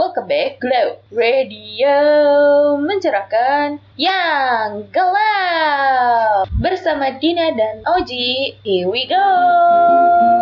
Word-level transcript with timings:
Welcome 0.00 0.32
back, 0.32 0.64
Glow 0.64 0.96
Radio 1.12 1.92
mencerahkan 2.80 3.84
yang 4.00 4.88
gelap 4.88 6.48
bersama 6.56 7.20
Dina 7.20 7.52
dan 7.52 7.84
Oji. 7.84 8.56
Here 8.64 8.88
we 8.88 9.04
go. 9.04 10.39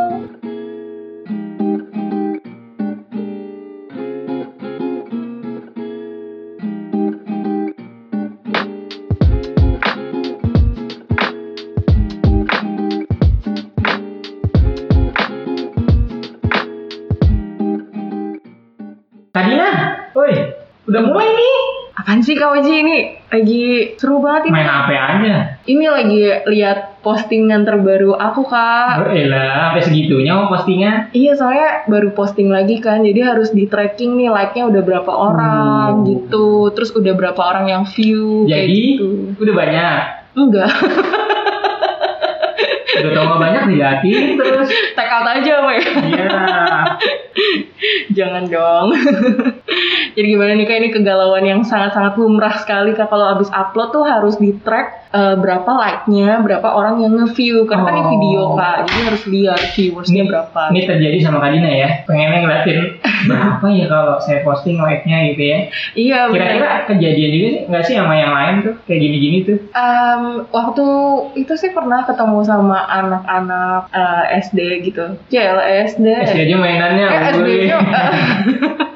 Kak 22.39 22.55
Oji 22.55 22.71
ini? 22.79 22.99
Lagi 23.29 23.65
seru 23.95 24.23
banget 24.23 24.47
ini. 24.47 24.55
Main 24.55 24.71
apa 24.71 24.93
aja? 24.95 25.37
Ini 25.61 25.85
lagi 25.85 26.23
lihat 26.49 26.79
postingan 27.01 27.63
terbaru 27.63 28.15
aku 28.15 28.47
Kak. 28.47 29.03
Oh 29.03 29.11
elah, 29.11 29.69
sampai 29.69 29.83
segitunya 29.83 30.33
mau 30.33 30.47
postingnya. 30.47 31.11
Iya 31.11 31.35
soalnya 31.35 31.83
baru 31.85 32.11
posting 32.13 32.47
lagi 32.49 32.79
kan, 32.79 33.03
jadi 33.03 33.35
harus 33.35 33.51
di 33.51 33.67
tracking 33.67 34.15
nih 34.15 34.31
like-nya 34.31 34.65
udah 34.65 34.83
berapa 34.83 35.11
orang 35.11 35.91
Hmm. 35.99 36.07
gitu, 36.07 36.49
terus 36.73 36.91
udah 36.91 37.13
berapa 37.13 37.39
orang 37.39 37.67
yang 37.67 37.83
view 37.85 38.47
Jadi, 38.47 38.83
gitu. 38.95 39.35
udah 39.35 39.55
banyak. 39.57 39.99
Enggak, 40.35 40.71
Udah 42.99 43.15
tau 43.15 43.25
gak 43.29 43.41
banyak 43.41 43.63
diliatin 43.69 44.35
terus. 44.35 44.69
tag 44.93 45.07
out 45.09 45.27
aja 45.29 45.55
Wei. 45.63 45.79
Iya. 46.09 46.31
Jangan 48.17 48.45
dong. 48.47 48.89
Jadi 50.19 50.35
gimana 50.35 50.59
nih 50.59 50.67
kak 50.67 50.79
ini 50.83 50.89
kegalauan 50.91 51.47
yang 51.47 51.63
sangat-sangat 51.63 52.19
lumrah 52.19 52.59
sekali 52.59 52.91
kak 52.91 53.07
kalau 53.07 53.39
abis 53.39 53.47
upload 53.55 53.95
tuh 53.95 54.03
harus 54.03 54.35
di 54.35 54.51
track 54.67 55.07
eh, 55.15 55.39
berapa 55.39 55.71
like-nya, 55.79 56.43
berapa 56.43 56.67
orang 56.69 56.99
yang 56.99 57.15
nge-view 57.15 57.71
karena 57.71 57.87
kan 57.87 57.95
ini 57.95 58.03
Oh. 58.03 58.11
video 58.19 58.43
kak, 58.53 58.77
jadi 58.83 59.01
harus 59.07 59.23
lihat 59.31 59.61
viewersnya 59.79 60.23
berapa. 60.27 60.61
Ini 60.75 60.81
terjadi 60.85 61.17
sama 61.23 61.39
Kadina 61.39 61.71
ya. 61.71 62.03
Pengennya 62.03 62.39
ngeliatin 62.43 62.79
berapa 63.31 63.67
ya 63.71 63.87
kalau 63.87 64.19
saya 64.19 64.43
posting 64.43 64.83
like-nya 64.83 65.19
gitu 65.31 65.43
ya. 65.47 65.59
Iya. 65.95 66.19
Kira-kira 66.35 66.69
kejadian 66.91 67.31
juga 67.31 67.47
sih 67.47 67.63
nggak 67.71 67.83
sih 67.87 67.95
sama 67.95 68.15
yang 68.19 68.33
lain 68.35 68.55
tuh 68.67 68.75
kayak 68.91 69.01
gini-gini 69.01 69.39
tuh? 69.47 69.59
Em, 69.71 70.23
waktu 70.51 70.87
itu 71.39 71.53
sih 71.55 71.71
pernah 71.71 72.03
ketemu 72.03 72.43
sama 72.43 72.83
anak-anak 72.91 73.87
eh, 73.95 74.25
SD 74.43 74.59
gitu. 74.83 75.15
JLSD. 75.31 76.07
SD 76.27 76.39
aja 76.43 76.57
mainannya. 76.59 77.07
Eh, 77.07 77.21
SD 77.39 77.49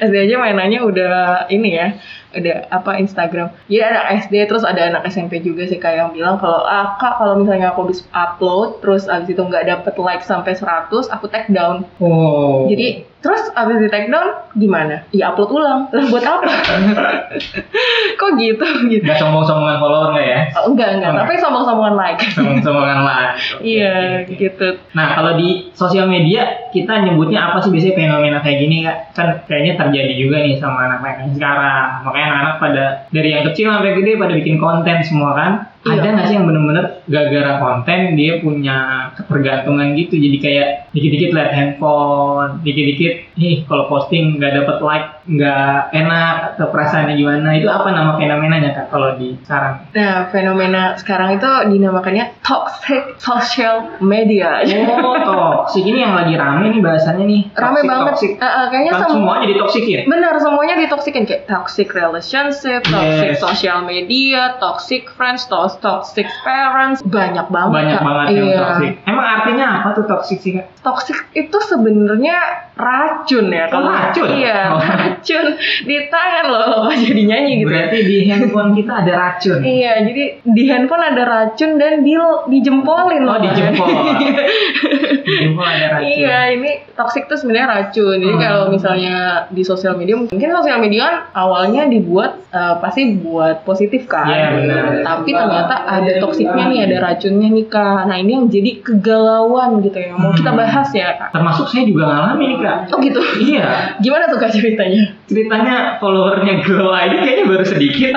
SD 0.00 0.14
aja 0.30 0.36
mainannya 0.40 0.80
udah 0.84 1.14
ini 1.48 1.70
ya 1.76 1.88
udah 2.36 2.56
apa 2.68 3.00
Instagram. 3.00 3.48
Jadi 3.66 3.80
ada 3.80 4.00
SD 4.20 4.34
terus 4.44 4.62
ada 4.62 4.82
anak 4.92 5.08
SMP 5.08 5.40
juga 5.40 5.64
sih 5.64 5.80
kayak 5.80 5.96
yang 5.96 6.10
bilang 6.12 6.36
kalau 6.36 6.62
ah 6.68 7.00
kak 7.00 7.16
kalau 7.16 7.40
misalnya 7.40 7.72
aku 7.72 7.88
habis 7.88 8.04
upload 8.12 8.84
terus 8.84 9.08
abis 9.08 9.32
itu 9.32 9.40
nggak 9.40 9.64
dapet 9.64 9.94
like 9.96 10.22
sampai 10.22 10.52
100 10.52 10.92
aku 11.08 11.26
take 11.32 11.48
down. 11.48 11.88
Oh. 11.96 12.68
Jadi 12.68 13.08
terus 13.26 13.42
abis 13.58 13.76
di 13.82 13.88
take 13.90 14.06
down 14.06 14.46
gimana? 14.54 15.02
Ya 15.10 15.34
upload 15.34 15.50
ulang. 15.50 15.90
Terus 15.90 16.14
buat 16.14 16.22
apa? 16.22 16.46
Kok 18.22 18.30
gitu 18.38 18.66
gitu? 18.86 19.02
nggak 19.02 19.18
sombong-sombongan 19.18 19.82
follower 19.82 20.14
nggak 20.14 20.26
ya? 20.30 20.40
Oh, 20.62 20.70
enggak 20.70 20.88
enggak, 20.94 21.10
Oh, 21.10 21.18
tapi 21.26 21.34
sombong-sombongan 21.42 21.94
like. 21.98 22.20
Sombong-sombongan 22.38 22.98
lah. 23.02 23.34
Iya 23.58 24.22
gitu. 24.30 24.78
Nah, 24.94 25.18
kalau 25.18 25.34
di 25.34 25.74
sosial 25.74 26.06
media 26.06 26.70
kita 26.70 27.02
nyebutnya 27.02 27.50
apa 27.50 27.58
sih 27.66 27.74
biasanya 27.74 27.98
fenomena 27.98 28.38
kayak 28.38 28.58
gini 28.62 28.86
kak? 28.86 28.96
Kan 29.18 29.26
kayaknya 29.50 29.74
terjadi 29.74 30.14
juga 30.14 30.36
nih 30.46 30.54
sama 30.62 30.86
anak-anak 30.86 31.34
sekarang. 31.34 31.88
Makanya 32.06 32.26
anak-anak 32.30 32.56
pada 32.62 32.84
dari 33.10 33.28
yang 33.34 33.42
kecil 33.50 33.74
sampai 33.74 33.98
gede 33.98 34.14
pada 34.14 34.32
bikin 34.38 34.56
konten 34.62 34.96
semua 35.02 35.34
kan. 35.34 35.52
Iya. 35.82 35.98
Ada 35.98 36.08
nggak 36.14 36.26
sih 36.30 36.34
yang 36.38 36.46
bener-bener 36.46 36.95
gara-gara 37.06 37.58
konten 37.58 38.14
dia 38.14 38.38
punya 38.38 38.76
ketergantungan 39.14 39.94
gitu. 39.94 40.14
Jadi 40.14 40.36
kayak 40.38 40.68
dikit-dikit 40.90 41.30
lihat 41.32 41.50
handphone, 41.52 42.60
dikit-dikit, 42.62 43.14
nih 43.34 43.62
kalau 43.64 43.86
posting 43.86 44.38
nggak 44.38 44.52
dapet 44.62 44.76
like, 44.82 45.06
nggak 45.26 45.90
enak 45.90 46.34
atau 46.54 46.66
perasaannya 46.70 47.14
gimana. 47.14 47.48
Itu 47.54 47.66
apa 47.66 47.88
nama 47.90 48.14
fenomenanya 48.14 48.70
kak 48.72 48.86
kalau 48.88 49.14
di 49.14 49.34
sekarang? 49.42 49.90
Nah, 49.90 50.30
fenomena 50.30 50.82
sekarang 50.96 51.36
itu 51.36 51.50
dinamakannya 51.70 52.42
toxic 52.42 53.18
social 53.18 53.98
media. 53.98 54.62
Oh, 54.86 55.18
toxic 55.18 55.82
ini 55.82 56.02
yang 56.02 56.14
lagi 56.14 56.34
rame 56.34 56.70
nih 56.70 56.80
bahasanya 56.80 57.24
nih. 57.24 57.42
Rame 57.52 57.80
Toxic, 57.82 57.88
banget. 57.88 58.06
toxic. 58.12 58.30
Eh, 58.36 58.44
eh, 58.44 58.66
kayaknya 58.70 58.92
Kan 58.92 59.00
semua 59.02 59.14
semua 59.16 59.34
jadi 59.42 59.54
toxic 59.58 59.84
ya? 59.84 60.00
Benar, 60.06 60.34
semuanya 60.38 60.74
ditoksikin 60.78 61.22
kayak 61.26 61.42
toxic 61.46 61.88
relationship, 61.90 62.80
toxic 62.84 63.30
Yes. 63.34 63.40
social 63.42 63.78
media, 63.82 64.54
toxic 64.58 65.10
friends, 65.10 65.44
to- 65.46 65.78
toxic 65.82 66.26
parents, 66.42 66.95
banyak 67.02 67.46
banget. 67.46 67.72
Banyak 67.72 67.98
Kak. 67.98 68.06
banget 68.06 68.26
yang 68.30 68.46
Iya. 68.46 68.58
toxic. 68.58 68.92
Emang 69.04 69.26
artinya 69.26 69.66
apa 69.76 69.88
tuh 69.92 70.04
toxic 70.04 70.38
sih 70.38 70.52
kak? 70.54 70.66
Toxic 70.80 71.18
itu 71.32 71.58
sebenarnya 71.60 72.36
racun 72.72 73.46
ya. 73.48 73.66
Oh, 73.68 73.82
racun? 73.82 74.26
Iya, 74.30 74.58
Oh. 74.68 74.80
racun 74.80 75.46
di 75.82 75.96
tangan 76.06 76.44
loh, 76.46 76.86
jadi 76.94 77.22
nyanyi 77.24 77.52
gitu. 77.58 77.68
Berarti 77.68 77.98
di 78.00 78.16
handphone 78.24 78.70
kita 78.72 78.92
ada 79.00 79.12
racun. 79.14 79.58
Iya, 79.60 79.92
jadi 80.04 80.22
di 80.42 80.62
handphone 80.66 81.04
ada 81.04 81.22
racun 81.24 81.70
dan 81.74 82.00
di 82.00 82.12
dijempolin 82.48 83.22
Oh, 83.22 83.26
loh. 83.26 83.38
di 83.38 83.48
jempol. 83.50 83.88
Di 85.26 85.34
jempol 85.42 85.64
ada 85.64 85.86
racun. 85.92 86.12
Iya, 86.16 86.38
ini 86.52 86.70
toxic 86.92 87.26
tuh 87.26 87.36
sebenarnya 87.36 87.66
racun. 87.68 88.16
Jadi 88.16 88.30
Hmm. 88.32 88.42
kalau 88.42 88.62
misalnya 88.68 89.16
di 89.48 89.62
sosial 89.62 89.94
media, 89.94 90.14
mungkin 90.14 90.38
sosial 90.52 90.78
media 90.78 91.00
kan 91.02 91.16
awalnya 91.34 91.84
dibuat 91.86 92.44
eh, 92.48 92.74
pasti 92.80 93.12
buat 93.14 93.62
positif 93.62 94.06
kan. 94.06 94.24
Iya, 94.24 94.46
benar. 94.54 94.82
Tapi 95.02 95.28
ternyata 95.28 95.74
ada 95.82 96.12
toksiknya 96.18 96.64
nih, 96.66 96.78
ada 96.86 96.96
racunnya 97.04 97.48
nih 97.48 97.66
kak. 97.66 98.00
Nah 98.04 98.16
ini 98.16 98.30
yang 98.32 98.46
jadi 98.46 98.70
kegalauan 98.80 99.80
gitu 99.80 99.96
ya. 99.96 100.12
Mau 100.12 100.30
kita 100.30 100.48
Hmm. 100.48 100.58
bahas 100.58 100.88
ya 100.90 101.08
kak. 101.12 101.28
Termasuk 101.30 101.66
saya 101.66 101.84
juga 101.84 102.02
ngalamin 102.06 102.46
nih 102.48 102.58
kak. 102.60 102.76
Oh 102.88 102.98
gitu. 102.98 103.20
Iya, 103.38 103.66
Gimana 103.98 104.24
tuh 104.26 104.38
kak 104.38 104.50
ceritanya? 104.50 105.02
ceritanya 105.26 105.74
followernya 105.96 106.62
Glow 106.62 106.90
ID 106.90 107.12
kayaknya 107.18 107.44
baru 107.44 107.64
sedikit. 107.64 108.14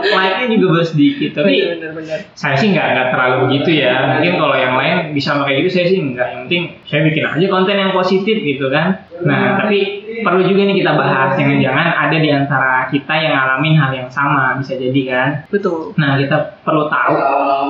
like-nya 0.00 0.46
juga 0.50 0.66
baru 0.72 0.86
sedikit. 0.86 1.30
Tapi 1.34 1.52
benar-benar. 1.70 2.18
saya 2.32 2.54
sih 2.54 2.70
nggak 2.70 2.86
nggak 2.88 3.06
terlalu 3.10 3.36
begitu 3.46 3.70
ya 3.76 3.92
mungkin 4.08 4.32
kalau 4.36 4.56
yang 4.56 4.74
lain 4.74 4.96
bisa 5.10 5.36
kayak 5.36 5.56
gitu 5.60 5.70
saya 5.72 5.86
sih 5.86 5.98
nggak 6.00 6.26
yang 6.26 6.40
penting 6.44 6.62
saya 6.84 7.00
bikin 7.04 7.24
aja 7.26 7.46
konten 7.48 7.74
yang 7.74 7.90
positif 7.90 8.36
gitu 8.38 8.66
kan 8.68 9.04
nah 9.20 9.58
tapi 9.58 9.78
perlu 10.20 10.42
juga 10.42 10.60
nih 10.62 10.76
kita 10.78 10.92
bahas 10.92 11.28
jangan-jangan 11.34 11.86
ada 11.90 12.16
di 12.16 12.30
antara 12.30 12.72
kita 12.86 13.14
yang 13.14 13.32
ngalamin 13.34 13.74
hal 13.74 13.90
yang 13.92 14.08
sama 14.08 14.56
bisa 14.56 14.74
jadi 14.74 15.00
kan 15.06 15.28
Betul. 15.48 15.92
nah 15.94 16.14
kita 16.14 16.36
perlu 16.60 16.86
tahu 16.86 17.14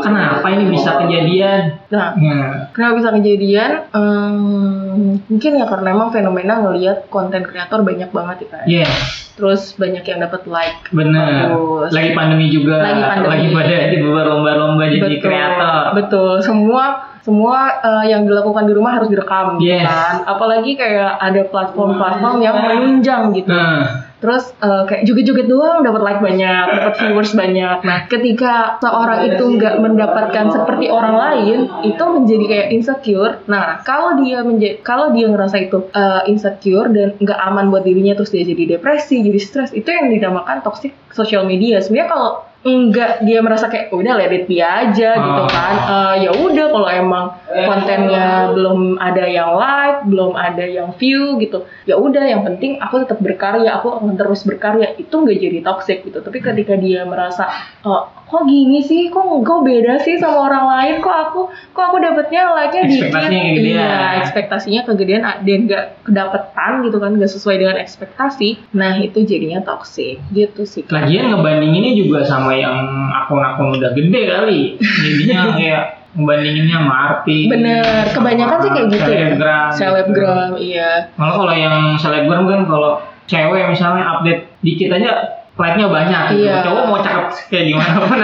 kenapa 0.01 0.47
ini 0.51 0.65
bisa 0.69 0.99
kejadian 0.99 1.83
Nah, 1.91 2.15
nah 2.15 2.71
kenapa 2.71 3.03
bisa 3.03 3.11
kejadian? 3.11 3.91
Hmm, 3.91 5.19
mungkin 5.27 5.59
ya 5.59 5.67
karena 5.67 5.89
emang 5.91 6.15
fenomena 6.15 6.63
ngelihat 6.63 7.11
konten 7.11 7.43
kreator 7.43 7.83
banyak 7.83 8.11
banget 8.11 8.37
ya 8.41 8.49
kak. 8.49 8.65
yes 8.67 8.93
Terus 9.35 9.73
banyak 9.75 10.05
yang 10.05 10.21
dapat 10.21 10.45
like. 10.47 10.93
bener 10.93 11.49
Bagus. 11.49 11.91
lagi 11.91 12.11
pandemi 12.13 12.47
juga 12.47 12.79
Lagi 12.79 13.03
pandemi. 13.25 13.51
pada 13.51 13.89
di 13.89 13.97
lomba-lomba 13.99 14.85
jadi 14.87 15.01
betul, 15.01 15.19
kreator 15.19 15.83
Betul. 15.97 16.33
Semua 16.45 16.85
semua 17.31 17.79
eh, 17.79 18.05
yang 18.11 18.27
dilakukan 18.27 18.67
di 18.67 18.75
rumah 18.75 18.99
harus 18.99 19.07
direkam 19.07 19.63
gitu 19.63 19.71
Yes. 19.79 19.87
kan. 19.87 20.27
Apalagi 20.27 20.75
kayak 20.75 21.15
ada 21.23 21.47
platform-platform 21.47 22.37
yang 22.43 22.57
menunjang 22.59 23.31
gitu. 23.39 23.55
nah 23.55 24.11
Terus 24.21 24.53
eh, 24.61 24.85
kayak 24.85 25.03
joget-joget 25.09 25.49
doang 25.49 25.81
dapat 25.81 26.03
like 26.05 26.21
banyak, 26.21 26.65
dapat 26.77 26.93
viewers 27.01 27.33
banyak. 27.33 27.81
Nah, 27.89 28.05
ketika 28.05 28.77
seorang 28.77 29.33
itu 29.33 29.45
nggak 29.57 29.81
mendapatkan 29.81 30.45
seperti 30.53 30.93
orang 30.93 31.17
lain, 31.17 31.59
itu 31.89 32.05
menjadi 32.05 32.45
kayak 32.45 32.69
insecure. 32.69 33.41
Nah, 33.49 33.81
kalau 33.81 34.21
dia 34.21 34.45
menjadi 34.45 34.77
kalau 34.85 35.17
dia 35.17 35.25
ngerasa 35.25 35.57
itu 35.65 35.89
eh, 35.97 36.29
insecure 36.29 36.93
dan 36.93 37.17
nggak 37.17 37.39
aman 37.49 37.73
buat 37.73 37.81
dirinya 37.81 38.13
terus 38.13 38.29
dia 38.29 38.45
jadi 38.45 38.77
depresi, 38.77 39.25
jadi 39.25 39.41
stres, 39.41 39.73
itu 39.73 39.89
yang 39.89 40.13
dinamakan 40.13 40.61
toxic 40.61 40.93
social 41.17 41.49
media. 41.49 41.81
Sebenarnya 41.81 42.13
kalau 42.13 42.31
enggak 42.61 43.25
dia 43.25 43.41
merasa 43.41 43.67
kayak 43.67 43.89
udah 43.89 44.21
let 44.21 44.29
it 44.29 44.45
be 44.45 44.61
aja 44.61 45.17
gitu 45.17 45.43
Oh. 45.43 45.49
kan. 45.49 45.75
Eh, 45.81 46.15
ya 46.29 46.31
udah 46.37 46.67
kalau 46.69 46.89
emang 46.89 47.25
kontennya 47.49 48.53
belum 48.53 49.01
ada 49.01 49.25
yang 49.25 49.57
like 49.57 50.05
belum 50.05 50.37
ada 50.37 50.65
yang 50.65 50.93
view 50.95 51.41
gitu. 51.41 51.65
Ya 51.89 51.97
udah 51.97 52.21
yang 52.21 52.45
penting 52.45 52.77
aku 52.77 53.01
tetap 53.01 53.17
berkarya 53.19 53.81
aku 53.81 53.97
akan 53.97 54.15
terus 54.15 54.45
berkarya. 54.45 54.93
Itu 54.95 55.25
nggak 55.25 55.39
jadi 55.41 55.59
toxic 55.65 56.05
gitu. 56.05 56.21
Tapi 56.21 56.39
ketika 56.39 56.77
dia 56.77 57.09
merasa 57.09 57.49
oh, 57.83 58.05
kok 58.29 58.45
gini 58.45 58.85
sih? 58.85 59.09
Kok 59.09 59.41
kok 59.41 59.61
beda 59.65 59.97
sih 60.05 60.21
sama 60.21 60.45
orang 60.53 60.65
lain? 60.69 60.95
Kok 61.01 61.17
aku 61.27 61.41
kok 61.73 61.85
aku 61.89 61.97
dapetnya 61.97 62.53
like-nya 62.53 62.83
dikit? 62.87 63.09
Ekspektasinya 63.09 63.41
kegedean. 63.41 63.65
iya 63.65 63.91
ekspektasinya 64.21 64.81
kegedean 64.85 65.23
ah, 65.25 65.37
dan 65.41 65.59
nggak 65.65 65.85
kedapetan 66.05 66.73
gitu 66.85 66.97
kan. 67.01 67.11
Nggak 67.17 67.33
sesuai 67.33 67.57
dengan 67.57 67.77
ekspektasi. 67.81 68.49
Nah 68.77 69.01
itu 69.01 69.25
jadinya 69.25 69.65
toxic 69.65 70.21
gitu 70.31 70.69
sih. 70.69 70.85
Lagian 70.93 71.33
ngebandinginnya 71.33 71.97
juga 71.97 72.21
sama 72.29 72.50
yang 72.55 72.77
akun-akun 73.11 73.79
udah 73.79 73.91
gede 73.95 74.23
kali. 74.29 74.61
Jadinya 74.79 75.39
kayak 75.59 75.85
ngebandinginnya 76.15 76.77
sama 76.83 76.95
artis. 77.11 77.47
Bener, 77.47 78.05
kebanyakan 78.11 78.59
sama 78.59 78.63
sih 78.63 78.71
kayak 78.71 78.87
gitu 78.91 78.97
ya. 78.99 79.07
selebgram 79.07 79.69
gitu. 79.71 79.79
Selebgram, 79.79 80.51
iya. 80.59 80.93
Malah 81.15 81.35
kalau 81.39 81.55
yang 81.55 81.77
selebgram 81.99 82.45
kan 82.51 82.61
kalau 82.67 82.93
cewek 83.31 83.65
misalnya 83.71 84.05
update 84.19 84.43
dikit 84.67 84.91
aja 84.99 85.40
like-nya 85.61 85.87
banyak 85.87 86.23
gitu. 86.33 86.43
Iya. 86.43 86.65
Cowok 86.65 86.85
mau 86.87 86.99
cakep 86.99 87.25
kayak 87.47 87.65
gimana 87.69 87.95
pun 88.03 88.19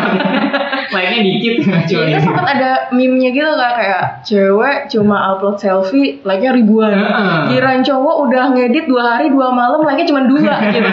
like-nya 0.88 1.20
dikit 1.20 1.54
Iya, 1.56 1.72
kan 1.86 2.06
ini. 2.08 2.18
sempat 2.18 2.46
ada 2.48 2.70
meme-nya 2.90 3.30
gitu 3.30 3.52
kan 3.52 3.72
kayak 3.74 4.04
cewek 4.22 4.78
cuma 4.88 5.16
upload 5.30 5.56
selfie 5.56 6.18
like-nya 6.22 6.50
ribuan. 6.50 6.96
Heeh. 6.96 7.38
Giliran 7.50 7.80
cowok 7.82 8.16
udah 8.24 8.44
ngedit 8.50 8.84
dua 8.86 9.02
hari 9.14 9.28
dua 9.28 9.52
malam 9.52 9.82
like-nya 9.82 10.06
cuma 10.08 10.24
dua 10.24 10.54
gitu. 10.72 10.90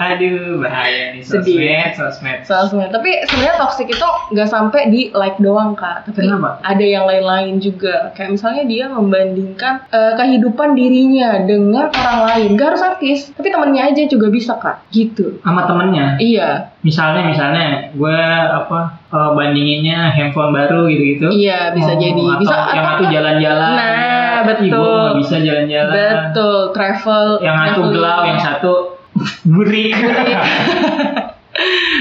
Aduh, 0.00 0.60
bahaya 0.60 1.12
nih 1.12 1.22
Sedih. 1.22 1.92
sosmed, 1.92 2.42
sosmed. 2.42 2.42
Soalnya 2.44 2.88
tapi 2.90 3.10
sebenarnya 3.22 3.56
toxic 3.56 3.86
itu 3.86 4.08
nggak 4.32 4.48
sampai 4.48 4.88
di 4.88 5.12
like 5.12 5.36
doang 5.38 5.72
kak, 5.72 6.08
tapi 6.08 6.24
Kenapa? 6.24 6.58
ada 6.60 6.84
yang 6.84 7.04
lain-lain 7.04 7.60
juga. 7.60 8.10
Kayak 8.12 8.36
misalnya 8.36 8.64
dia 8.64 8.84
membandingkan 8.88 9.84
eh, 9.88 10.12
kehidupan 10.16 10.72
dirinya 10.72 11.44
dengan 11.44 11.92
orang 11.92 12.18
lain, 12.26 12.48
gak 12.56 12.68
harus 12.74 12.82
artis, 12.82 13.18
tapi 13.30 13.48
temennya 13.48 13.92
aja 13.92 14.02
juga 14.06 14.26
bisa 14.28 14.56
kak, 14.56 14.88
gitu. 14.90 15.19
Sama 15.40 15.60
temennya. 15.64 16.16
Iya, 16.16 16.48
Misalnya, 16.80 17.28
misalnya 17.28 17.92
gue 17.92 18.20
apa 18.48 19.04
eh, 19.08 19.30
bandinginnya 19.36 20.08
handphone 20.10 20.50
baru 20.50 20.88
gitu-gitu. 20.88 21.28
iya 21.28 21.76
bisa 21.76 21.92
Oh, 21.92 22.00
jadi, 22.00 22.22
atau 22.24 22.40
bisa 22.40 22.56
yang 22.56 22.66
atau 22.66 22.84
satu 22.88 23.04
jalan-jalan. 23.08 23.72
Nah, 23.76 23.92
Ih, 23.92 24.40
betul. 24.48 24.96
nggak 25.04 25.16
bisa 25.20 25.36
jalan-jalan. 25.40 25.92
betul 25.92 26.56
travel. 26.72 27.24
Yang 27.40 27.56
satu 27.60 27.80
gelau, 27.90 28.20
yang 28.24 28.40
satu 28.40 28.72
burik. 29.52 29.92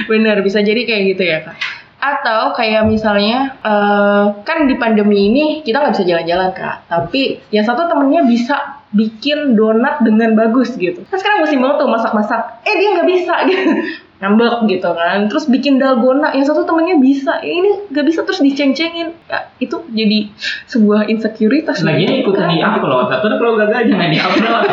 Bener, 0.10 0.38
bisa 0.42 0.60
jadi 0.62 0.82
kayak 0.88 1.04
gitu 1.16 1.24
ya 1.26 1.38
kak. 1.44 1.56
Atau 2.00 2.56
kayak 2.56 2.88
misalnya, 2.88 3.60
eh, 3.60 4.24
kan 4.48 4.58
di 4.72 4.76
pandemi 4.80 5.28
ini 5.28 5.46
kita 5.68 5.84
nggak 5.84 5.94
bisa 6.00 6.08
jalan-jalan 6.08 6.50
kak. 6.56 6.88
Tapi 6.88 7.44
yang 7.52 7.68
satu 7.68 7.92
temennya 7.92 8.24
bisa 8.24 8.80
bikin 8.96 9.54
donat 9.54 10.02
dengan 10.02 10.34
bagus 10.34 10.74
gitu. 10.80 11.06
Kan 11.12 11.18
sekarang 11.20 11.46
musim 11.46 11.60
banget 11.62 11.78
tuh 11.84 11.90
masak-masak. 11.92 12.42
Eh 12.66 12.74
dia 12.80 12.90
nggak 12.96 13.10
bisa 13.10 13.36
gitu. 13.52 13.72
Ngambek 14.20 14.68
gitu 14.68 14.90
kan. 14.96 15.28
Terus 15.28 15.46
bikin 15.52 15.76
dalgona. 15.76 16.32
Yang 16.36 16.56
satu 16.56 16.64
temennya 16.64 17.00
bisa. 17.04 17.44
Eh, 17.44 17.52
ini 17.52 17.70
nggak 17.92 18.06
bisa 18.08 18.24
terus 18.24 18.40
diceng-cengin. 18.44 19.16
Ya, 19.28 19.52
itu 19.60 19.76
jadi 19.92 20.32
sebuah 20.72 21.08
insecurities. 21.12 21.84
Lagi 21.84 22.08
gitu, 22.08 22.32
ikutan 22.32 22.48
kan. 22.48 22.56
di 22.56 22.60
upload. 22.64 23.08
Tapi 23.12 23.36
kalau 23.36 23.54
gagal 23.60 23.92
jangan 23.92 24.08
di 24.16 24.20
upload. 24.20 24.64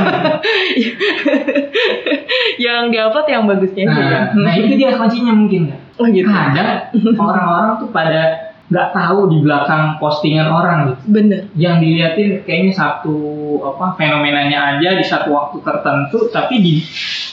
yang 2.63 2.83
diupload 2.95 3.27
yang 3.27 3.43
bagusnya 3.51 3.85
ya. 3.87 3.95
Nah, 3.95 4.27
nah 4.35 4.53
itu 4.55 4.79
dia 4.79 4.95
kuncinya 4.95 5.35
mungkin 5.35 5.71
nggak? 5.71 5.86
Oh 5.97 6.07
gitu. 6.09 6.29
Kadang 6.29 6.93
orang-orang 7.27 7.71
tuh 7.81 7.89
pada 7.93 8.53
nggak 8.67 8.89
tahu 8.91 9.31
di 9.31 9.39
belakang 9.47 9.97
postingan 10.03 10.49
orang 10.51 10.79
gitu. 10.91 11.03
Bener. 11.15 11.41
Yang 11.55 11.75
diliatin 11.87 12.29
kayaknya 12.43 12.73
satu 12.75 13.17
apa 13.63 13.95
fenomenanya 13.95 14.77
aja 14.77 14.99
di 14.99 15.05
satu 15.07 15.31
waktu 15.31 15.63
tertentu, 15.63 16.27
tapi 16.35 16.59
di 16.59 16.75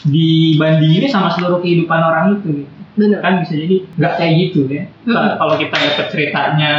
dibandinginnya 0.04 1.10
sama 1.10 1.34
seluruh 1.34 1.60
kehidupan 1.60 2.00
orang 2.00 2.38
itu. 2.38 2.64
Gitu. 2.64 2.72
Bener. 2.94 3.26
Kan 3.26 3.42
bisa 3.42 3.58
jadi 3.58 3.76
nggak 3.98 4.14
kayak 4.22 4.34
gitu 4.38 4.60
ya. 4.70 4.86
Mm-mm. 5.10 5.34
Kalau 5.42 5.56
kita 5.58 5.74
dapat 5.74 6.06
ceritanya 6.14 6.74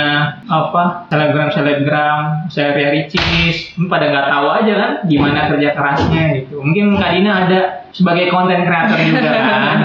apa 0.47 1.11
selebgram 1.11 1.51
selebgram, 1.51 2.23
sehari 2.47 2.85
ricis, 2.95 3.75
hmm, 3.75 3.91
pada 3.91 4.15
nggak 4.15 4.29
tahu 4.31 4.47
aja 4.55 4.73
kan 4.79 4.93
gimana 5.11 5.51
kerja 5.51 5.75
kerasnya 5.75 6.23
gitu. 6.39 6.63
Mungkin 6.63 6.95
Kak 6.95 7.11
Dina 7.19 7.33
ada 7.51 7.61
sebagai 7.91 8.31
konten 8.31 8.63
kreator 8.63 8.99
juga 9.03 9.31
kan. 9.51 9.79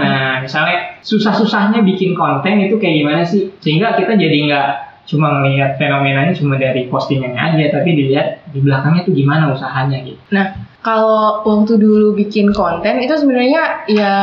Misalnya 0.49 0.97
susah-susahnya 1.05 1.85
bikin 1.85 2.17
konten 2.17 2.57
itu 2.65 2.81
kayak 2.81 2.95
gimana 3.05 3.21
sih? 3.21 3.53
Sehingga 3.61 3.93
kita 3.93 4.17
jadi 4.17 4.37
nggak 4.49 4.69
cuma 5.09 5.41
ngelihat 5.41 5.77
fenomenanya 5.77 6.33
cuma 6.33 6.57
dari 6.57 6.89
postingannya 6.89 7.37
aja, 7.37 7.81
tapi 7.81 7.93
dilihat 7.93 8.49
di 8.49 8.65
belakangnya 8.65 9.05
tuh 9.05 9.13
gimana 9.13 9.53
usahanya 9.53 10.01
gitu. 10.05 10.21
Nah, 10.33 10.53
kalau 10.85 11.45
waktu 11.45 11.81
dulu 11.81 12.17
bikin 12.17 12.53
konten 12.53 13.01
itu 13.01 13.13
sebenarnya 13.13 13.89
ya 13.89 14.13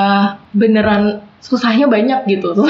beneran 0.55 1.26
susahnya 1.47 1.87
banyak 1.87 2.27
gitu 2.27 2.59
tuh. 2.59 2.67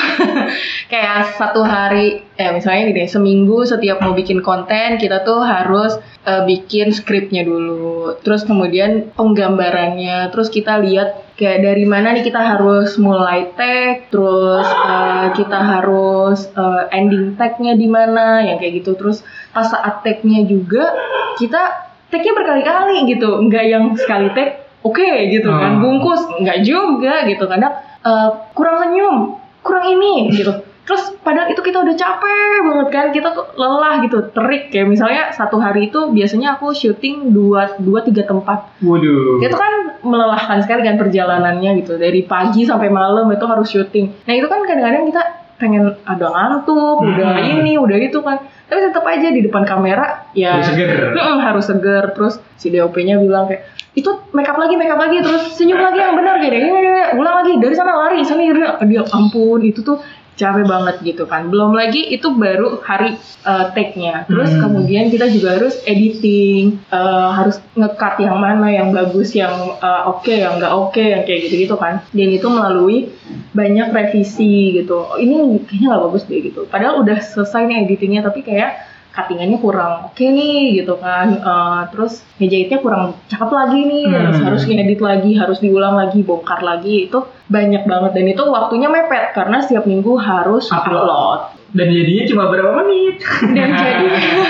Kayak 0.92 1.40
satu 1.40 1.64
hari, 1.64 2.20
eh 2.36 2.52
misalnya 2.52 2.92
gini, 2.92 3.04
seminggu 3.08 3.64
setiap 3.64 4.04
mau 4.04 4.12
bikin 4.12 4.44
konten 4.44 5.00
kita 5.00 5.24
tuh 5.24 5.40
harus 5.40 5.96
eh, 6.28 6.44
bikin 6.44 6.92
skripnya 6.92 7.48
dulu, 7.48 8.20
terus 8.20 8.44
kemudian 8.44 9.16
penggambarannya, 9.16 10.28
terus 10.28 10.52
kita 10.52 10.76
lihat 10.84 11.24
kayak 11.40 11.64
dari 11.64 11.88
mana 11.88 12.12
nih 12.12 12.24
kita 12.28 12.40
harus 12.40 13.00
mulai 13.00 13.48
tag, 13.56 14.12
terus 14.12 14.68
eh, 14.68 15.26
kita 15.40 15.56
harus 15.56 16.44
eh, 16.52 16.84
ending 16.92 17.40
tagnya 17.40 17.72
di 17.72 17.88
mana, 17.88 18.44
yang 18.44 18.60
kayak 18.60 18.84
gitu, 18.84 18.92
terus 18.92 19.24
pas 19.56 19.72
saat 19.72 20.04
tagnya 20.04 20.44
juga 20.44 20.92
kita 21.40 21.88
tagnya 22.12 22.32
berkali-kali 22.36 23.08
gitu. 23.08 23.40
Nggak 23.40 23.64
yang 23.64 23.84
sekali 23.96 24.28
tag 24.36 24.65
oke 24.86 25.10
gitu 25.28 25.48
kan 25.48 25.72
Hmm. 25.72 25.82
bungkus 25.82 26.22
nggak 26.32 26.58
juga 26.62 27.24
gitu 27.24 27.44
kadang 27.44 27.74
eh, 28.00 28.28
kurang 28.52 28.76
senyum 28.80 29.16
kurang 29.60 29.86
ini 29.88 30.30
gitu 30.30 30.52
terus 30.82 31.10
padahal 31.18 31.50
itu 31.50 31.58
kita 31.60 31.82
udah 31.82 31.94
capek 31.94 32.30
banget 32.62 32.88
kan 32.88 33.06
kita 33.10 33.28
tuh 33.32 33.50
lelah 33.54 33.98
gitu 33.98 34.30
terik 34.30 34.70
kayak 34.70 34.86
misalnya 34.86 35.22
satu 35.30 35.58
hari 35.58 35.90
itu 35.90 35.98
biasanya 36.08 36.54
aku 36.54 36.70
syuting 36.70 37.32
dua 37.32 37.74
dua 37.76 38.00
tiga 38.00 38.22
tempat 38.22 38.70
Waduh. 38.78 39.42
itu 39.42 39.50
kan 39.52 39.72
melelahkan 40.00 40.62
sekali 40.62 40.86
kan 40.86 40.94
perjalanannya 40.94 41.82
gitu 41.82 41.98
dari 41.98 42.22
pagi 42.22 42.62
sampai 42.62 42.86
malam 42.88 43.26
itu 43.28 43.42
harus 43.44 43.66
syuting 43.66 44.14
nah 44.22 44.32
itu 44.32 44.46
kan 44.46 44.62
kadang-kadang 44.62 45.04
kita 45.04 45.22
pengen 45.56 45.82
ada 46.04 46.26
ngantuk 46.28 47.02
udah 47.02 47.34
Hmm. 47.34 47.50
ini 47.58 47.74
udah 47.74 47.98
itu 47.98 48.20
kan 48.20 48.38
tapi 48.66 48.80
tetap 48.84 49.02
aja 49.02 49.26
di 49.28 49.40
depan 49.40 49.62
kamera 49.62 50.30
ya 50.32 50.54
Harus 50.54 50.68
seger. 50.68 51.16
Harus 51.16 51.64
seger 51.64 52.04
terus 52.12 52.34
si 52.54 52.68
DOP-nya 52.68 53.16
bilang 53.16 53.46
kayak 53.46 53.66
itu 53.96 54.10
makeup 54.36 54.60
lagi 54.60 54.76
makeup 54.76 55.00
lagi 55.00 55.24
terus 55.24 55.56
senyum 55.56 55.80
lagi 55.80 55.98
yang 56.04 56.12
benar 56.12 56.36
kayak 56.36 56.52
gini, 56.52 56.68
gini, 56.68 56.80
gini. 56.84 57.02
ulang 57.16 57.36
lagi. 57.40 57.52
Dari 57.56 57.74
sana 57.74 57.92
lari 57.96 58.20
sana 58.22 58.44
gini. 58.44 58.60
dia 58.92 59.02
ampun 59.08 59.64
itu 59.64 59.80
tuh 59.80 60.04
capek 60.36 60.68
banget 60.68 60.96
gitu 61.00 61.24
kan. 61.24 61.48
Belum 61.48 61.72
lagi 61.72 62.12
itu 62.12 62.28
baru 62.36 62.84
hari 62.84 63.16
uh, 63.48 63.72
take-nya. 63.72 64.28
Terus 64.28 64.52
Hmm. 64.52 64.68
kemudian 64.68 65.08
kita 65.08 65.32
juga 65.32 65.56
harus 65.56 65.80
editing 65.88 66.76
uh, 66.92 67.32
harus 67.32 67.56
nge-cut 67.72 68.20
yang 68.20 68.36
mana 68.36 68.68
yang 68.68 68.92
bagus 68.92 69.32
yang 69.32 69.80
uh, 69.80 70.12
oke 70.12 70.28
yang 70.28 70.60
nggak 70.60 70.76
oke 70.76 71.00
yang 71.00 71.24
kayak 71.24 71.48
gitu-gitu 71.48 71.80
kan. 71.80 72.04
Dan 72.12 72.28
itu 72.36 72.46
melalui 72.52 73.08
banyak 73.56 73.96
revisi 73.96 74.76
gitu. 74.76 75.08
Oh, 75.08 75.16
ini 75.16 75.56
kayaknya 75.64 75.96
nggak 75.96 76.04
bagus 76.04 76.22
deh 76.28 76.40
gitu. 76.44 76.68
Padahal 76.68 77.00
udah 77.00 77.16
selesai 77.16 77.64
nih 77.64 77.88
editingnya 77.88 78.20
tapi 78.20 78.44
kayak 78.44 78.76
cuttingannya 79.16 79.56
kurang 79.56 79.92
oke 80.06 80.20
nih 80.22 80.76
gitu 80.76 80.94
kan 80.94 81.26
Eh, 81.36 81.82
terus 81.90 82.20
ngejahitnya 82.36 82.78
kurang 82.78 83.02
cakep 83.26 83.48
lagi 83.50 83.80
nih 83.82 84.04
harus 84.06 84.36
Hmm. 84.36 84.46
harus 84.46 84.62
ngedit 84.62 85.00
lagi 85.00 85.32
harus 85.32 85.58
diulang 85.58 85.96
lagi 85.96 86.20
bongkar 86.20 86.60
lagi 86.60 87.06
itu 87.06 87.18
banyak 87.46 87.82
banget 87.82 88.10
dan 88.12 88.26
itu 88.26 88.42
waktunya 88.44 88.86
mepet 88.86 89.32
karena 89.32 89.58
setiap 89.58 89.84
minggu 89.84 90.14
harus 90.14 90.68
Upload. 90.68 91.00
upload 91.02 91.40
Dan 91.68 91.88
jadinya 91.88 92.24
cuma 92.24 92.44
berapa 92.46 92.72
menit? 92.78 93.20
dan 93.52 93.68
jadi 93.70 94.06